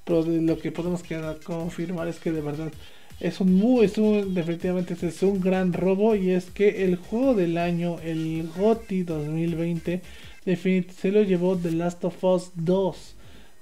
[0.03, 1.03] pero lo que podemos
[1.43, 2.71] confirmar es que de verdad
[3.19, 7.33] es un muy, es un, definitivamente es un gran robo y es que el juego
[7.33, 10.01] del año, el GOTI 2020,
[10.45, 13.15] se lo llevó The Last of Us 2.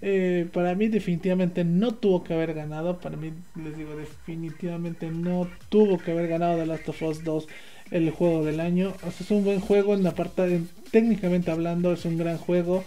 [0.06, 5.48] Eh, para mí definitivamente no tuvo que haber ganado, para mí les digo definitivamente no
[5.70, 7.48] tuvo que haber ganado The Last of Us 2
[7.94, 8.94] el juego del año.
[9.04, 12.84] O sea, es un buen juego en la parte técnicamente hablando es un gran juego,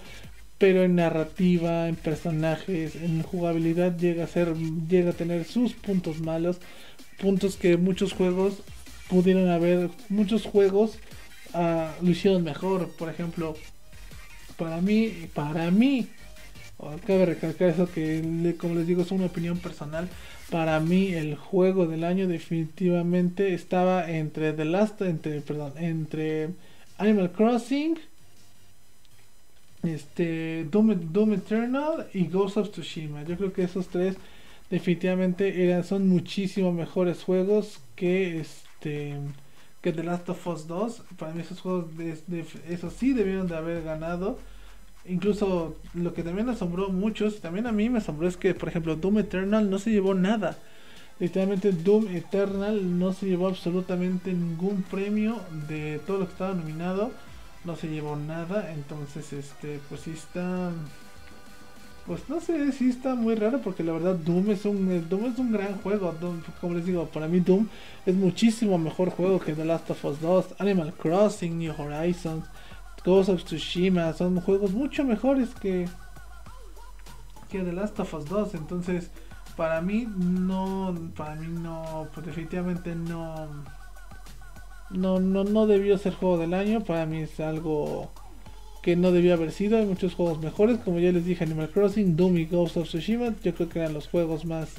[0.59, 4.55] pero en narrativa, en personajes, en jugabilidad llega a ser
[4.89, 6.59] llega a tener sus puntos malos,
[7.19, 8.63] puntos que muchos juegos
[9.09, 10.99] pudieron haber, muchos juegos
[11.55, 13.57] uh, lo hicieron mejor, por ejemplo,
[14.57, 16.09] para mí, para mí
[17.07, 20.09] cabe recalcar eso que como les digo es una opinión personal
[20.51, 26.51] para mí el juego del año definitivamente estaba entre The Last, entre, perdón, entre
[26.99, 27.99] Animal Crossing,
[29.83, 33.25] este, Doom, Eternal y Ghost of Tsushima.
[33.25, 34.17] Yo creo que esos tres
[34.71, 39.15] definitivamente eran, son muchísimo mejores juegos que este
[39.83, 41.03] que The Last of Us 2.
[41.17, 44.39] Para mí esos juegos, de, eso sí debieron de haber ganado.
[45.09, 48.69] Incluso lo que también asombró a muchos, también a mí me asombró es que, por
[48.69, 50.59] ejemplo, Doom Eternal no se llevó nada.
[51.19, 57.11] Literalmente Doom Eternal no se llevó absolutamente ningún premio de todo lo que estaba nominado.
[57.65, 58.73] No se llevó nada.
[58.73, 60.73] Entonces, este, pues sí está.
[62.07, 65.39] Pues no sé, sí está muy raro porque la verdad Doom es un Doom es
[65.39, 66.15] un gran juego.
[66.61, 67.67] como les digo, para mí Doom
[68.05, 72.45] es muchísimo mejor juego que The Last of Us 2, Animal Crossing, New Horizons.
[73.07, 75.89] Ghost of Tsushima son juegos mucho mejores que
[77.49, 79.13] que The Last of Us 2 entonces
[79.57, 83.47] para mí no para mí no pues definitivamente no
[84.91, 88.11] no no no debió ser juego del año para mí es algo
[88.83, 92.17] que no debió haber sido hay muchos juegos mejores como ya les dije Animal Crossing
[92.17, 94.71] Doom y Ghost of Tsushima yo creo que eran los juegos más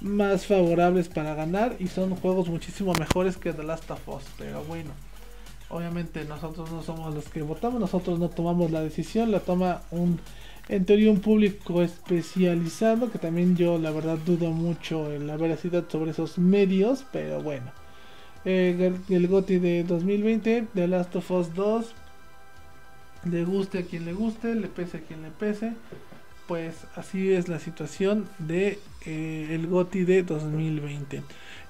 [0.00, 4.64] más favorables para ganar y son juegos muchísimo mejores que The Last of Us pero
[4.64, 4.90] bueno
[5.68, 10.20] Obviamente nosotros no somos los que votamos, nosotros no tomamos la decisión, la toma un,
[10.68, 15.84] en teoría un público especializado, que también yo la verdad dudo mucho en la veracidad
[15.88, 17.72] sobre esos medios, pero bueno.
[18.44, 21.94] Eh, el, GOTI de 2020, The Last of Us 2,
[23.24, 25.72] le guste a quien le guste, le pese a quien le pese,
[26.46, 31.22] pues así es la situación de eh, el GOTI de 2020.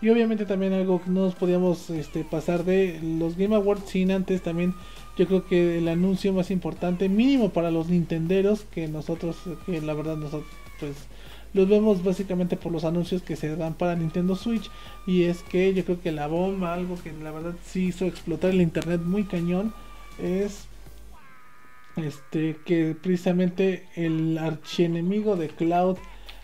[0.03, 4.11] Y obviamente también algo que no nos podíamos este, pasar de los Game Awards sin
[4.11, 4.75] antes también
[5.17, 9.95] yo creo que el anuncio más importante mínimo para los nintenderos que nosotros que la
[9.95, 10.95] verdad nosotros pues
[11.55, 14.71] los vemos básicamente por los anuncios que se dan para Nintendo Switch
[15.07, 18.51] y es que yo creo que la bomba algo que la verdad sí hizo explotar
[18.51, 19.73] el internet muy cañón
[20.23, 20.67] es
[21.97, 25.97] este que precisamente el archienemigo de Cloud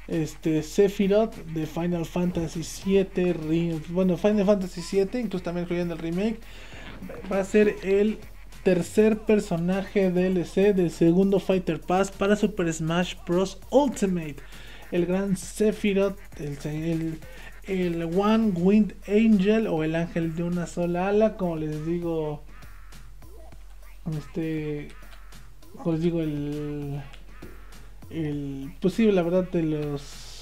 [0.08, 3.36] este Sephiroth de Final Fantasy 7
[3.90, 6.40] bueno Final Fantasy 7 incluso también incluyendo el remake
[7.30, 8.18] va a ser el
[8.62, 13.58] tercer personaje DLC del segundo Fighter Pass para Super Smash Bros.
[13.70, 14.36] Ultimate.
[14.90, 17.18] El gran Sephiroth, el,
[17.64, 22.44] el, One Wind Angel o el ángel de una sola ala, como les digo,
[24.18, 24.88] este,
[25.78, 27.00] como les digo, el,
[28.12, 30.32] el, pues sí, la verdad de los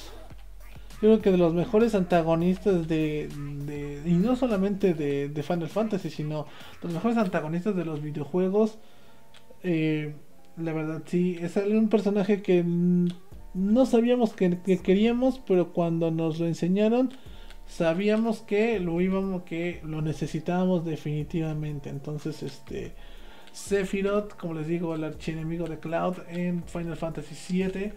[1.00, 3.28] creo que de los mejores antagonistas de,
[4.04, 6.46] y no solamente de, Final Fantasy, sino
[6.82, 8.78] los mejores antagonistas de los videojuegos.
[9.62, 10.14] Eh,
[10.58, 12.62] la verdad, sí, es un personaje que
[13.54, 17.10] no sabíamos que, queríamos, pero cuando nos lo enseñaron,
[17.66, 21.88] sabíamos que lo íbamos, que lo necesitábamos definitivamente.
[21.88, 22.92] Entonces, este
[23.52, 27.92] Sephiroth, como les digo, el archienemigo de Cloud en Final Fantasy VII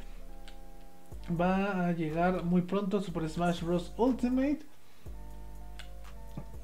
[1.39, 3.93] va a llegar muy pronto Super Smash Bros.
[3.97, 4.59] Ultimate.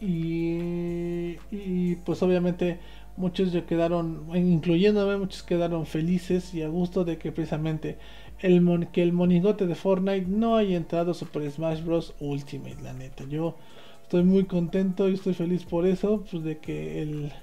[0.02, 2.80] Y, y pues obviamente
[3.18, 7.98] muchos ya quedaron, incluyéndome, muchos quedaron felices y a gusto de que precisamente
[8.40, 12.16] el que el monigote de Fortnite no haya entrado Super Smash Bros.
[12.20, 13.26] Ultimate, la neta.
[13.26, 13.56] Yo
[14.04, 17.34] estoy muy contento y estoy feliz por eso, pues de que el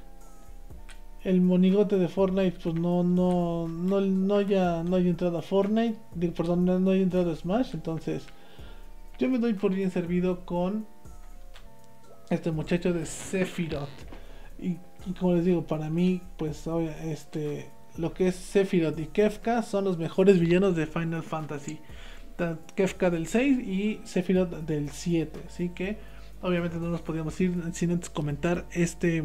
[1.27, 5.99] el monigote de Fortnite pues no no no no haya no haya entrado a Fortnite
[6.37, 8.25] perdón no, no haya entrado a Smash entonces
[9.19, 10.87] yo me doy por bien servido con
[12.31, 13.89] este muchacho de Sephiroth.
[14.61, 14.77] Y,
[15.19, 16.65] como les digo para mí pues
[17.05, 21.81] este lo que es Sephiroth y Kefka son los mejores villanos de Final Fantasy.
[22.77, 25.99] Kefka del 6 y Sephiroth del 7 así que
[26.41, 29.25] obviamente no nos podíamos ir sin antes comentar este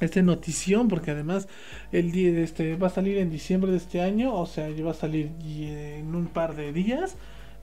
[0.00, 1.48] esta notición porque además
[1.92, 4.94] el día este va a salir en diciembre de este año o sea va a
[4.94, 7.16] salir en un par de días.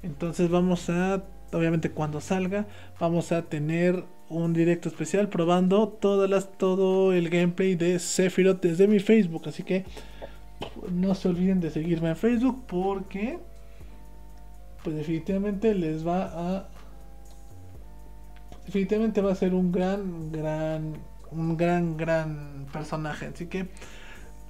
[0.03, 1.23] Entonces vamos a
[1.53, 2.65] obviamente cuando salga
[2.99, 8.87] vamos a tener un directo especial probando todas las todo el gameplay de Sephiroth desde
[8.87, 9.43] mi Facebook.
[9.47, 9.85] Así que
[10.91, 13.39] no se olviden de seguirme en Facebook porque
[14.83, 16.69] pues definitivamente les va a
[18.65, 23.27] definitivamente va a ser un gran gran un gran, gran personaje.
[23.27, 23.67] Así que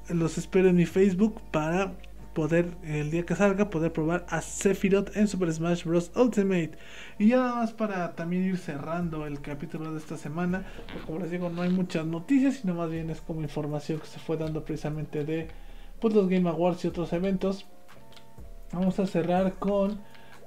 [0.09, 1.93] los espero en mi Facebook para
[2.33, 6.11] poder, el día que salga, poder probar a Sephiroth en Super Smash Bros.
[6.15, 6.71] Ultimate.
[7.19, 10.65] Y ya nada más para también ir cerrando el capítulo de esta semana.
[10.87, 14.07] Porque como les digo, no hay muchas noticias, sino más bien es como información que
[14.07, 15.49] se fue dando precisamente de
[15.99, 17.67] pues, los Game Awards y otros eventos.
[18.73, 19.99] Vamos a cerrar con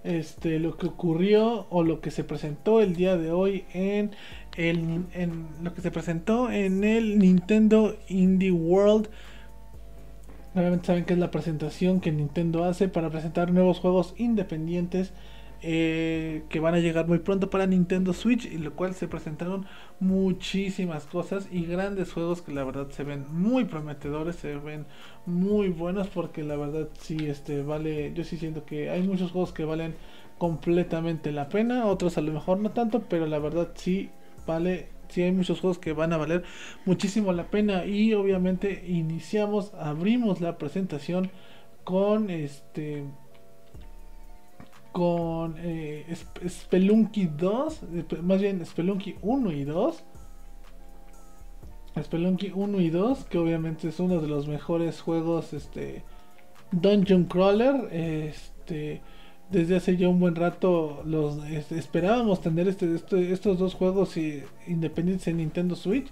[0.05, 4.13] este lo que ocurrió o lo que se presentó el día de hoy en
[4.57, 9.09] el, en lo que se presentó en el Nintendo Indie World.
[10.55, 15.13] Obviamente saben que es la presentación que Nintendo hace para presentar nuevos juegos independientes
[15.67, 19.65] eh, que van a llegar muy pronto para Nintendo Switch y lo cual se presentaron
[19.99, 24.85] muchísimas cosas y grandes juegos que la verdad se ven muy prometedores, se ven
[25.25, 29.55] muy buenos porque la verdad sí este vale, yo sí siento que hay muchos juegos
[29.55, 29.95] que valen
[30.37, 34.11] completamente la pena, otros a lo mejor no tanto, pero la verdad sí
[34.47, 36.45] vale, si hay muchos juegos que van a valer
[36.85, 37.87] muchísimo la pena.
[37.87, 41.31] Y obviamente iniciamos, abrimos la presentación
[41.85, 43.05] con este
[44.95, 46.07] con eh,
[46.49, 50.05] Spelunky 2, eh, más bien Spelunky 1 y 2.
[52.01, 56.05] Spelunky 1 y 2, que obviamente es uno de los mejores juegos este
[56.71, 59.03] Dungeon Crawler, este
[59.51, 64.17] desde hace ya un buen rato los esperábamos tener este, este, estos dos juegos
[64.67, 66.07] independientes en Nintendo Switch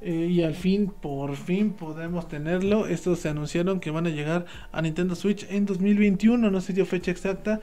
[0.00, 4.46] eh, y al fin por fin podemos tenerlo estos se anunciaron que van a llegar
[4.72, 7.60] a Nintendo Switch en 2021 no se dio fecha exacta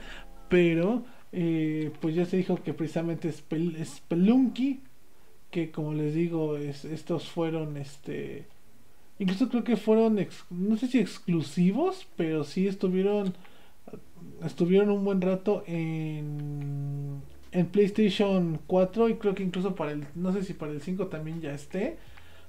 [0.52, 4.82] pero eh, pues ya se dijo que precisamente Spelunky
[5.50, 8.46] que como les digo estos fueron este
[9.18, 13.34] incluso creo que fueron no sé si exclusivos pero sí estuvieron
[14.44, 17.22] estuvieron un buen rato en,
[17.52, 21.08] en PlayStation 4 y creo que incluso para el, no sé si para el 5
[21.08, 21.98] también ya esté.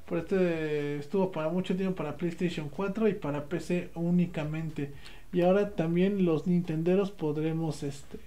[0.07, 4.93] Por este estuvo para mucho tiempo para PlayStation 4 y para PC únicamente.
[5.33, 8.19] Y ahora también los Nintenderos podremos este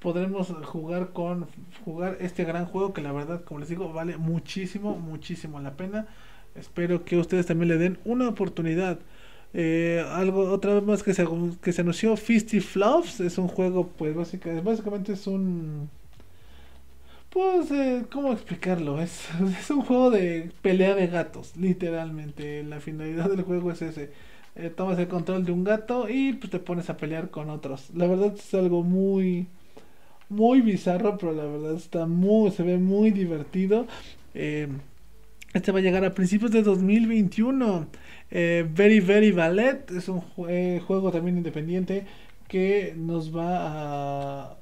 [0.00, 1.46] podremos jugar con
[1.84, 6.06] jugar este gran juego que la verdad como les digo vale muchísimo muchísimo la pena.
[6.54, 9.00] Espero que ustedes también le den una oportunidad.
[9.54, 11.26] Eh, algo otra vez más que se,
[11.62, 15.88] que se anunció Fisty Fluffs es un juego pues básicamente, básicamente es un
[17.34, 19.28] pues eh, cómo explicarlo es,
[19.60, 24.10] es un juego de pelea de gatos literalmente la finalidad del juego es ese
[24.56, 27.90] eh, tomas el control de un gato y pues te pones a pelear con otros.
[27.94, 29.48] La verdad es algo muy
[30.28, 33.86] muy bizarro, pero la verdad está muy se ve muy divertido.
[34.34, 34.68] Eh,
[35.54, 37.88] este va a llegar a principios de 2021.
[38.30, 42.06] Eh, Very Very Ballet es un juego también independiente
[42.48, 44.56] que nos va a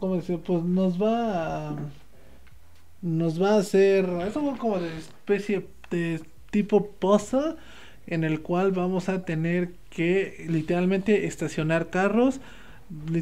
[0.00, 0.38] ¿cómo decir?
[0.40, 1.76] Pues nos va a
[3.02, 6.20] nos va a hacer es un como de especie de
[6.50, 7.56] tipo puzzle
[8.06, 12.40] en el cual vamos a tener que literalmente estacionar carros.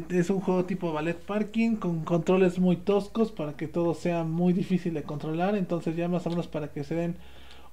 [0.09, 4.53] Es un juego tipo ballet parking con controles muy toscos para que todo sea muy
[4.53, 5.55] difícil de controlar.
[5.55, 7.15] Entonces ya más o menos para que se den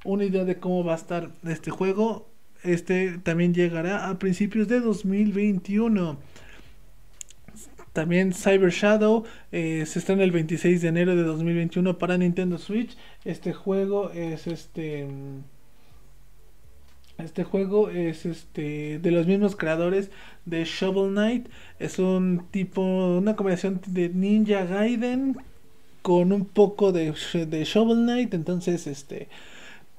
[0.04, 2.28] una idea de cómo va a estar este juego.
[2.62, 6.16] Este también llegará a principios de 2021.
[7.92, 12.96] También Cyber Shadow eh, se estrena el 26 de enero de 2021 para Nintendo Switch.
[13.24, 15.06] Este juego es este
[17.18, 20.10] este juego es este de los mismos creadores
[20.44, 21.48] de Shovel Knight.
[21.78, 25.36] Es un tipo, una combinación de Ninja Gaiden
[26.00, 28.34] con un poco de, de Shovel Knight.
[28.34, 29.28] Entonces, este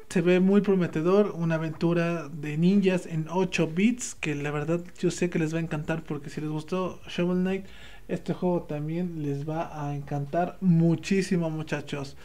[0.10, 1.34] se ve muy prometedor.
[1.36, 4.16] Una aventura de ninjas en 8 bits.
[4.16, 6.04] Que la verdad yo sé que les va a encantar.
[6.04, 7.66] Porque si les gustó Shovel Knight,
[8.08, 12.18] este juego también les va a encantar muchísimo, muchachos.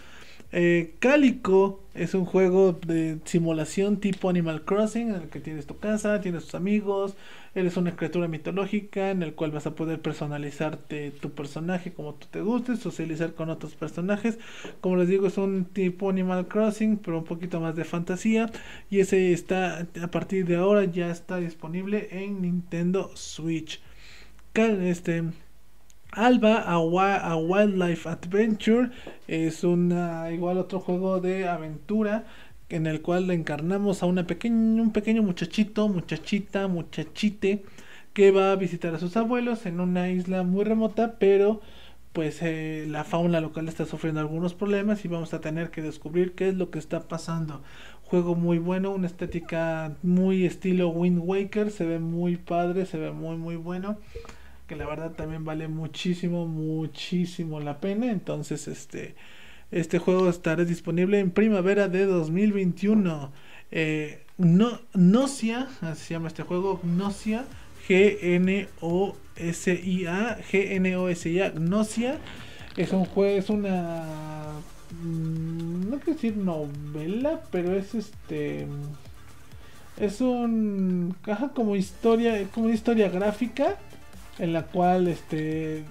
[0.51, 5.79] Eh, Calico es un juego de simulación tipo Animal Crossing en el que tienes tu
[5.79, 7.17] casa, tienes tus amigos,
[7.55, 12.29] eres una criatura mitológica en el cual vas a poder personalizarte tu personaje como tú
[12.31, 14.39] te gustes, socializar con otros personajes.
[14.81, 18.51] Como les digo, es un tipo Animal Crossing, pero un poquito más de fantasía
[18.91, 23.81] y ese está a partir de ahora ya está disponible en Nintendo Switch.
[24.55, 25.23] Este
[26.19, 28.91] Alba a, Wildlife Adventure
[29.29, 32.25] es una igual otro juego de aventura
[32.69, 37.63] en el cual encarnamos a una pequeña, un pequeño muchachito, muchachita, muchachite
[38.15, 41.61] que va a visitar a sus abuelos en una isla muy remota, pero
[42.13, 46.33] pues eh, la fauna local está sufriendo algunos problemas y vamos a tener que descubrir
[46.33, 47.63] qué es lo que está pasando.
[48.03, 53.13] Juego muy bueno, una estética muy estilo Wind Waker, se ve muy padre, se ve
[53.13, 53.99] muy muy bueno
[54.69, 58.13] que la verdad también vale muchísimo, muchísimo la pena.
[58.13, 59.17] Entonces, este,
[59.73, 63.33] este juego estará disponible en primavera de 2021.
[63.73, 67.47] Eh, no, Gnosia, así se llama este juego, Gnosia,
[67.89, 68.69] G-N-O-S-I-A,
[70.53, 72.19] G-N-O-S-I-A, Gnosia.
[72.77, 74.53] Es un juego, es una.
[75.03, 78.67] Mm, no quiero decir novela, pero es este.
[79.97, 81.17] Es un.
[81.23, 83.79] Caja como historia, como una historia gráfica
[84.39, 85.85] en la cual este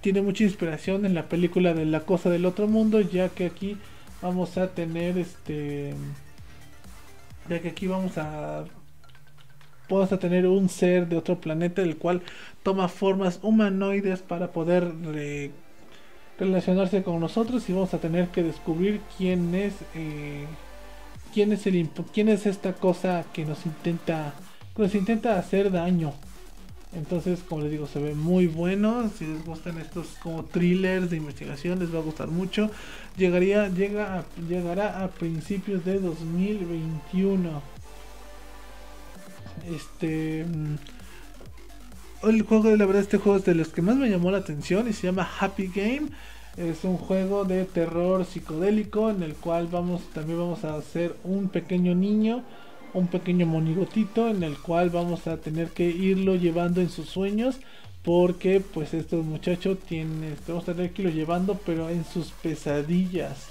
[0.00, 3.76] tiene mucha inspiración en la película de La cosa del otro mundo, ya que aquí
[4.22, 5.94] vamos a tener este
[7.48, 8.64] ya que aquí vamos a
[9.88, 12.22] vamos a tener un ser de otro planeta el cual
[12.62, 14.92] toma formas humanoides para poder
[16.38, 20.46] relacionarse con nosotros y vamos a tener que descubrir quién es eh,
[21.32, 24.34] quién es el quién es esta cosa que nos intenta
[24.74, 26.14] que nos intenta hacer daño
[26.94, 29.10] entonces, como les digo, se ve muy bueno.
[29.18, 32.70] Si les gustan estos como thrillers de investigación, les va a gustar mucho.
[33.16, 37.62] Llegaría, llega llegará a principios de 2021.
[39.74, 40.44] Este.
[40.44, 40.76] Mm,
[42.28, 44.38] el juego, de la verdad, este juego es de los que más me llamó la
[44.38, 46.08] atención y se llama Happy Game.
[46.56, 51.50] Es un juego de terror psicodélico en el cual vamos, también vamos a hacer un
[51.50, 52.42] pequeño niño
[52.96, 57.60] un pequeño monigotito en el cual vamos a tener que irlo llevando en sus sueños
[58.02, 63.50] porque pues estos muchachos tienen, vamos a tener que irlo llevando pero en sus pesadillas.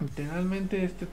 [0.00, 1.06] Literalmente este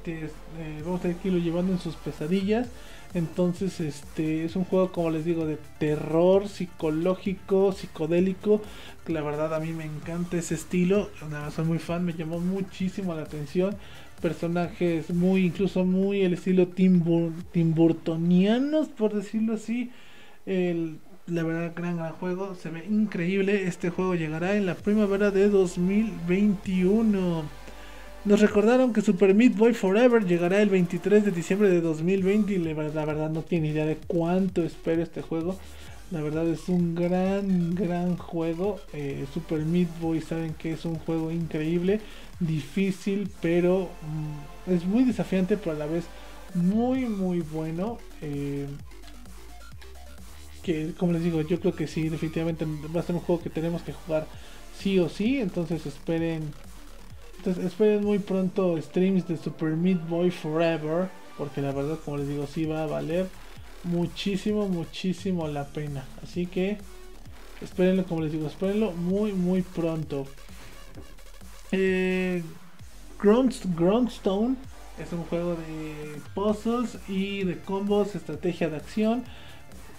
[0.60, 2.68] eh, vamos a tener que irlo llevando en sus pesadillas.
[3.16, 8.62] Entonces este es un juego como les digo de terror psicológico, psicodélico.
[9.08, 11.10] La verdad a mí me encanta ese estilo.
[11.56, 13.78] Soy muy fan, me llamó muchísimo la atención
[14.22, 17.04] personajes muy, incluso muy el estilo Tim,
[17.74, 19.92] Burtonianos, por decirlo así.
[20.46, 20.98] El,
[21.28, 23.68] la verdad, gran, gran juego, se ve increíble.
[23.68, 27.44] Este juego llegará en la primavera de 2021.
[28.26, 32.58] Nos recordaron que Super Meat Boy Forever llegará el 23 de diciembre de 2020 y
[32.58, 35.58] la verdad, la verdad no tiene idea de cuánto espero este juego.
[36.12, 38.80] La verdad es un gran, gran juego.
[38.94, 42.00] Eh, Super Meat Boy saben que es un juego increíble
[42.40, 43.90] difícil, pero
[44.68, 46.06] mm, es muy desafiante, pero a la vez
[46.54, 47.98] muy, muy bueno.
[48.22, 48.68] Eh,
[50.62, 53.50] que como les digo, yo creo que sí, definitivamente va a ser un juego que
[53.50, 54.28] tenemos que jugar
[54.78, 55.40] sí o sí.
[55.40, 56.54] Entonces esperen.
[57.38, 61.10] Entonces esperen muy pronto streams de Super Meat Boy Forever.
[61.38, 63.28] porque la verdad como les digo sí va a valer
[63.86, 66.78] muchísimo muchísimo la pena así que
[67.62, 70.28] espérenlo como les digo espérenlo muy muy pronto
[71.72, 72.44] eh,
[73.22, 74.56] Groundstone
[75.00, 79.24] es un juego de puzzles y de combos estrategia de acción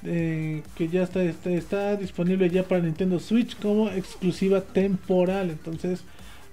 [0.04, 5.50] eh, que ya está, está, disponible ya para Nintendo Switch como exclusiva temporal.
[5.50, 6.04] Entonces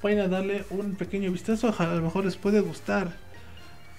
[0.02, 3.16] vayan a darle un pequeño vistazo, a lo mejor les puede gustar.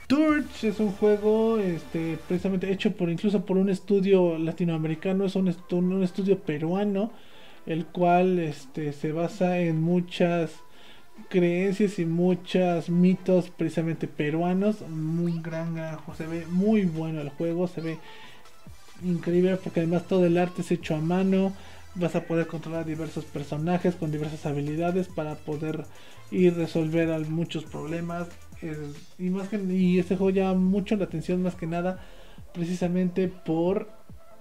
[0.06, 5.48] Torch es un juego este, precisamente hecho por incluso por un estudio latinoamericano, es un,
[5.48, 7.10] estudio peruano,
[7.66, 10.50] el cual este, se basa en muchas
[11.30, 14.82] creencias y muchos mitos precisamente peruanos.
[14.88, 15.76] Muy gran,
[16.16, 17.98] se ve muy bueno el juego, se ve
[19.02, 21.54] increíble porque además todo el arte es hecho a mano.
[21.94, 25.84] Vas a poder controlar diversos personajes con diversas habilidades para poder
[26.30, 28.28] ir resolver muchos problemas.
[29.18, 32.04] Y más que y este juego llama mucho la atención más que nada
[32.52, 33.88] precisamente por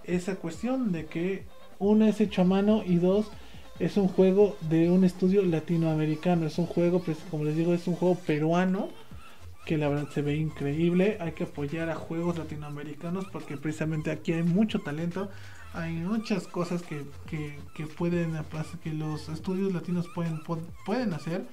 [0.04, 1.44] esa cuestión de que
[1.80, 3.32] uno es hecho a mano y dos
[3.80, 6.46] es un juego de un estudio latinoamericano.
[6.46, 8.90] Es un juego, pues, como les digo, es un juego peruano
[9.66, 11.18] que la verdad se ve increíble.
[11.20, 15.30] Hay que apoyar a juegos latinoamericanos porque precisamente aquí hay mucho talento.
[15.74, 18.38] Hay muchas cosas que, que, pueden,
[18.84, 20.42] que los estudios latinos pueden,
[20.86, 21.46] pueden hacer.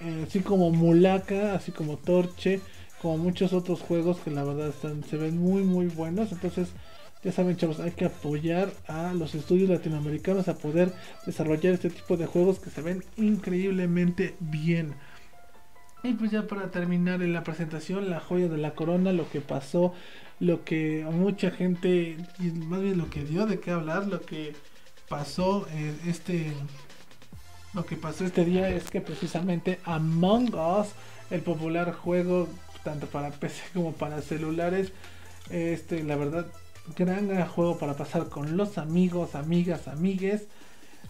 [0.00, 2.60] Eh, así como Mulaka, así como Torche,
[3.02, 6.32] como muchos otros juegos que la verdad están, se ven muy muy buenos.
[6.32, 6.68] Entonces,
[7.22, 10.92] ya saben chavos, hay que apoyar a los estudios latinoamericanos a poder
[11.26, 14.94] desarrollar este tipo de juegos que se ven increíblemente bien.
[16.02, 19.42] Y pues ya para terminar en la presentación, la joya de la corona, lo que
[19.42, 19.92] pasó,
[20.38, 22.16] lo que mucha gente,
[22.54, 24.54] más bien lo que dio de qué hablar, lo que
[25.10, 26.54] pasó eh, este,
[27.74, 30.88] lo que pasó este día es que precisamente Among Us,
[31.30, 32.48] el popular juego
[32.82, 34.92] tanto para PC como para celulares,
[35.50, 36.46] este, la verdad,
[36.96, 40.46] gran, gran juego para pasar con los amigos, amigas, amigues.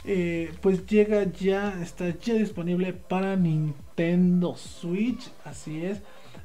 [0.04, 6.00] Eh, pues llega ya, está ya disponible para Nintendo Switch, así es,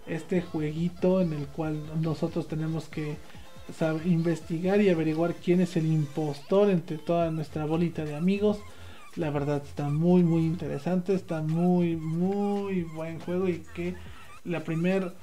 [0.08, 3.16] este jueguito en el cual nosotros tenemos que
[4.06, 8.60] investigar y averiguar quién es el impostor entre toda nuestra bolita de amigos.
[9.16, 13.96] La verdad está muy muy interesante, está muy muy buen juego y que
[14.44, 15.14] la primera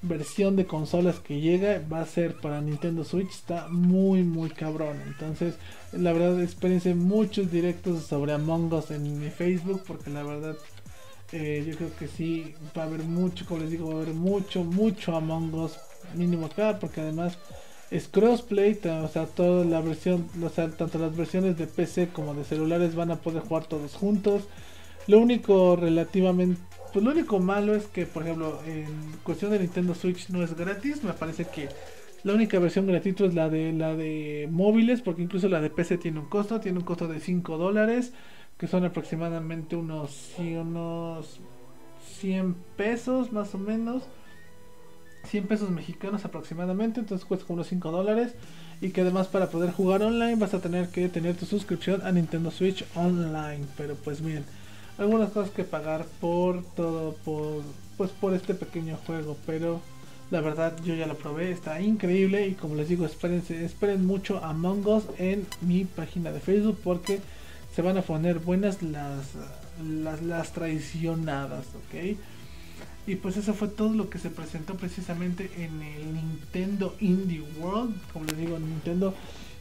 [0.00, 5.00] versión de consolas que llega va a ser para Nintendo Switch está muy muy cabrón.
[5.06, 5.54] Entonces
[5.92, 10.56] la verdad espérense muchos directos sobre Among Us en mi Facebook porque la verdad
[11.32, 14.14] eh, yo creo que sí va a haber mucho como les digo va a haber
[14.14, 15.72] mucho mucho Among Us
[16.14, 17.38] mínimo acá porque además
[17.92, 22.34] es crossplay o sea toda la versión o sea tanto las versiones de PC como
[22.34, 24.44] de celulares van a poder jugar todos juntos
[25.06, 26.60] lo único relativamente
[26.92, 28.86] pues lo único malo es que, por ejemplo, en
[29.22, 31.02] cuestión de Nintendo Switch no es gratis.
[31.02, 31.68] Me parece que
[32.22, 35.96] la única versión gratuita es la de la de móviles, porque incluso la de PC
[35.96, 38.12] tiene un costo, tiene un costo de 5 dólares,
[38.58, 41.40] que son aproximadamente unos, unos
[42.20, 44.02] 100 pesos más o menos.
[45.24, 48.32] 100 pesos mexicanos aproximadamente, entonces cuesta como unos 5 dólares.
[48.80, 52.10] Y que además para poder jugar online vas a tener que tener tu suscripción a
[52.10, 53.64] Nintendo Switch Online.
[53.76, 54.44] Pero pues miren
[54.98, 57.62] algunas cosas que pagar por todo, por,
[57.96, 59.80] pues por este pequeño juego, pero
[60.30, 64.42] la verdad yo ya lo probé, está increíble y como les digo, espérense, esperen mucho
[64.42, 67.20] Among Us en mi página de Facebook porque
[67.74, 69.26] se van a poner buenas las,
[69.82, 72.16] las, las traicionadas, ¿ok?
[73.06, 77.94] Y pues eso fue todo lo que se presentó precisamente en el Nintendo Indie World.
[78.12, 79.14] Como les digo, Nintendo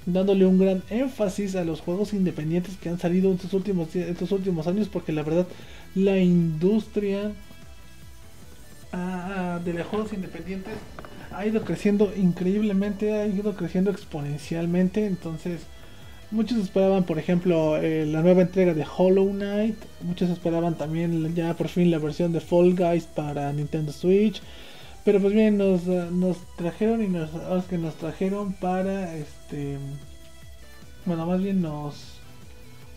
[0.06, 4.32] dándole un gran énfasis a los juegos independientes que han salido en estos últimos, estos
[4.32, 5.48] últimos años, porque la verdad
[5.96, 7.34] la industria
[8.92, 10.74] ah, de los juegos independientes
[11.32, 15.62] ha ido creciendo increíblemente, ha ido creciendo exponencialmente, entonces
[16.32, 21.54] muchos esperaban por ejemplo eh, la nueva entrega de Hollow Knight, muchos esperaban también ya
[21.56, 24.42] por fin la versión de Fall Guys para Nintendo Switch,
[25.04, 27.30] pero pues bien, nos, nos trajeron y nos,
[27.66, 29.78] que nos trajeron para este.
[31.06, 32.20] Bueno, más bien nos,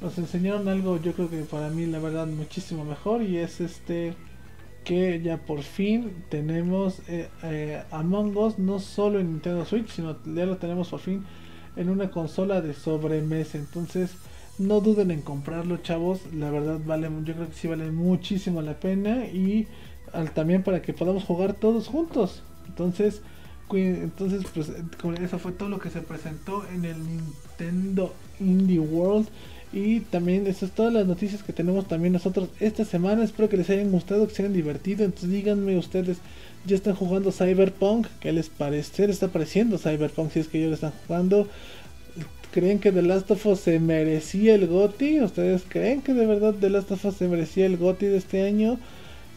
[0.03, 4.15] nos enseñaron algo, yo creo que para mí la verdad muchísimo mejor y es este
[4.85, 10.19] que ya por fin tenemos eh, eh, Among Us no solo en Nintendo Switch, sino
[10.27, 11.25] ya lo tenemos por fin
[11.77, 13.59] en una consola de sobremesa.
[13.59, 14.11] Entonces,
[14.59, 16.21] no duden en comprarlo, chavos.
[16.33, 19.67] La verdad vale, yo creo que sí vale muchísimo la pena y
[20.35, 22.43] también para que podamos jugar todos juntos.
[22.69, 23.21] Entonces,
[23.73, 24.71] entonces pues
[25.21, 29.27] eso fue todo lo que se presentó en el Nintendo Indie World
[29.73, 33.25] Y también esas todas las noticias que tenemos también nosotros esta semana.
[33.25, 35.05] Espero que les hayan gustado, que se hayan divertido.
[35.05, 36.19] Entonces díganme ustedes,
[36.67, 38.07] ya están jugando Cyberpunk.
[38.21, 39.07] ¿Qué les parece?
[39.07, 41.49] ¿Les está pareciendo Cyberpunk si es que ya lo están jugando?
[42.53, 45.21] ¿Creen que The Last of Us se merecía el GOTI?
[45.23, 48.43] ¿Ustedes creen que de verdad The Last of Us se merecía el GOTI de este
[48.43, 48.79] año?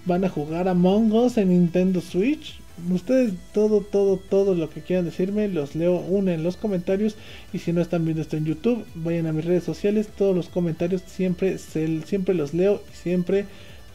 [0.06, 2.60] ¿Van a jugar Among Us en Nintendo Switch?
[2.92, 7.16] Ustedes todo, todo, todo lo que quieran decirme, los leo una en los comentarios.
[7.52, 10.10] Y si no están viendo esto en YouTube, vayan a mis redes sociales.
[10.16, 13.46] Todos los comentarios siempre, siempre los leo y siempre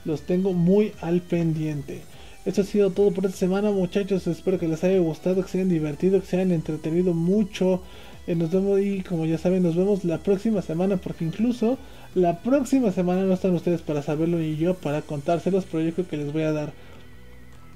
[0.05, 2.03] los tengo muy al pendiente.
[2.45, 4.27] Esto ha sido todo por esta semana muchachos.
[4.27, 7.83] Espero que les haya gustado, que se hayan divertido, que se hayan entretenido mucho.
[8.27, 11.79] Eh, nos vemos y como ya saben, nos vemos la próxima semana porque incluso
[12.15, 16.09] la próxima semana no están ustedes para saberlo ni yo para contárselos, pero yo creo
[16.09, 16.73] que les voy a dar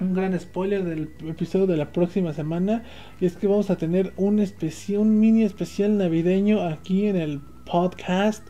[0.00, 2.82] un gran spoiler del episodio de la próxima semana
[3.20, 7.40] y es que vamos a tener un especial un mini especial navideño aquí en el
[7.64, 8.46] podcast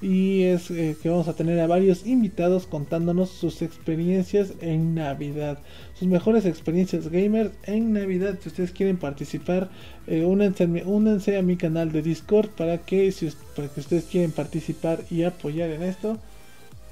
[0.00, 5.58] y es eh, que vamos a tener a varios invitados contándonos sus experiencias en Navidad,
[5.94, 8.38] sus mejores experiencias gamers en Navidad.
[8.40, 9.68] Si ustedes quieren participar,
[10.06, 15.04] eh, únanse, a mi canal de Discord para que si para que ustedes quieren participar
[15.10, 16.18] y apoyar en esto,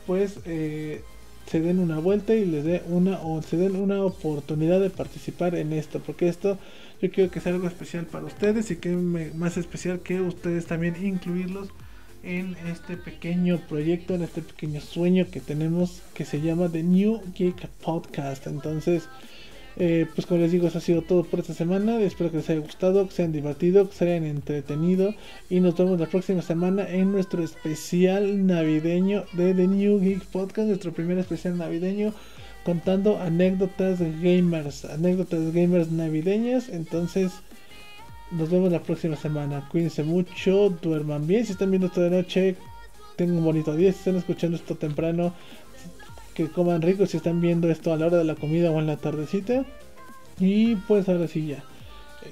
[0.06, 1.02] pues eh,
[1.46, 5.54] se den una vuelta y les dé una o se den una oportunidad de participar
[5.54, 6.59] en esto, porque esto
[7.00, 10.94] yo quiero que sea algo especial para ustedes y que más especial que ustedes también
[11.02, 11.68] incluirlos
[12.23, 17.21] en este pequeño proyecto, en este pequeño sueño que tenemos que se llama The New
[17.35, 18.47] Geek Podcast.
[18.47, 19.09] Entonces,
[19.77, 22.01] eh, pues como les digo, eso ha sido todo por esta semana.
[22.01, 25.14] Espero que les haya gustado, que se hayan divertido, que se hayan entretenido.
[25.49, 30.69] Y nos vemos la próxima semana en nuestro especial navideño de The New Geek Podcast,
[30.69, 32.12] nuestro primer especial navideño
[32.64, 36.69] contando anécdotas gamers, anécdotas gamers navideñas.
[36.69, 37.33] Entonces,
[38.31, 39.66] nos vemos la próxima semana.
[39.70, 41.47] Cuídense mucho, duerman bien.
[41.47, 42.57] Si están viendo esto de noche,
[43.16, 43.93] tengan un bonito día.
[43.93, 45.35] Si están escuchando esto temprano,
[46.35, 47.07] que coman rico.
[47.07, 49.64] Si están viendo esto a la hora de la comida o en la tardecita.
[50.39, 51.64] Y pues ahora sí ya.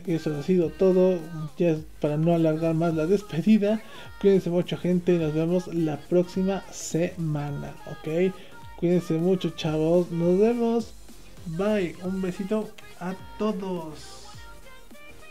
[0.07, 1.18] Eso ha sido todo.
[1.59, 3.80] Ya para no alargar más la despedida.
[4.20, 5.18] Cuídense mucho, gente.
[5.18, 7.74] Nos vemos la próxima semana.
[7.86, 8.34] Ok.
[8.76, 10.11] Cuídense mucho, chavos.
[10.11, 10.92] Nos vemos.
[11.47, 11.97] Bye.
[12.05, 12.70] Un besito
[13.01, 14.26] a todos.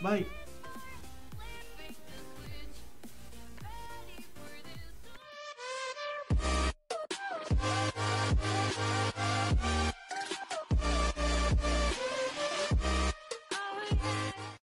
[0.00, 0.35] Bye.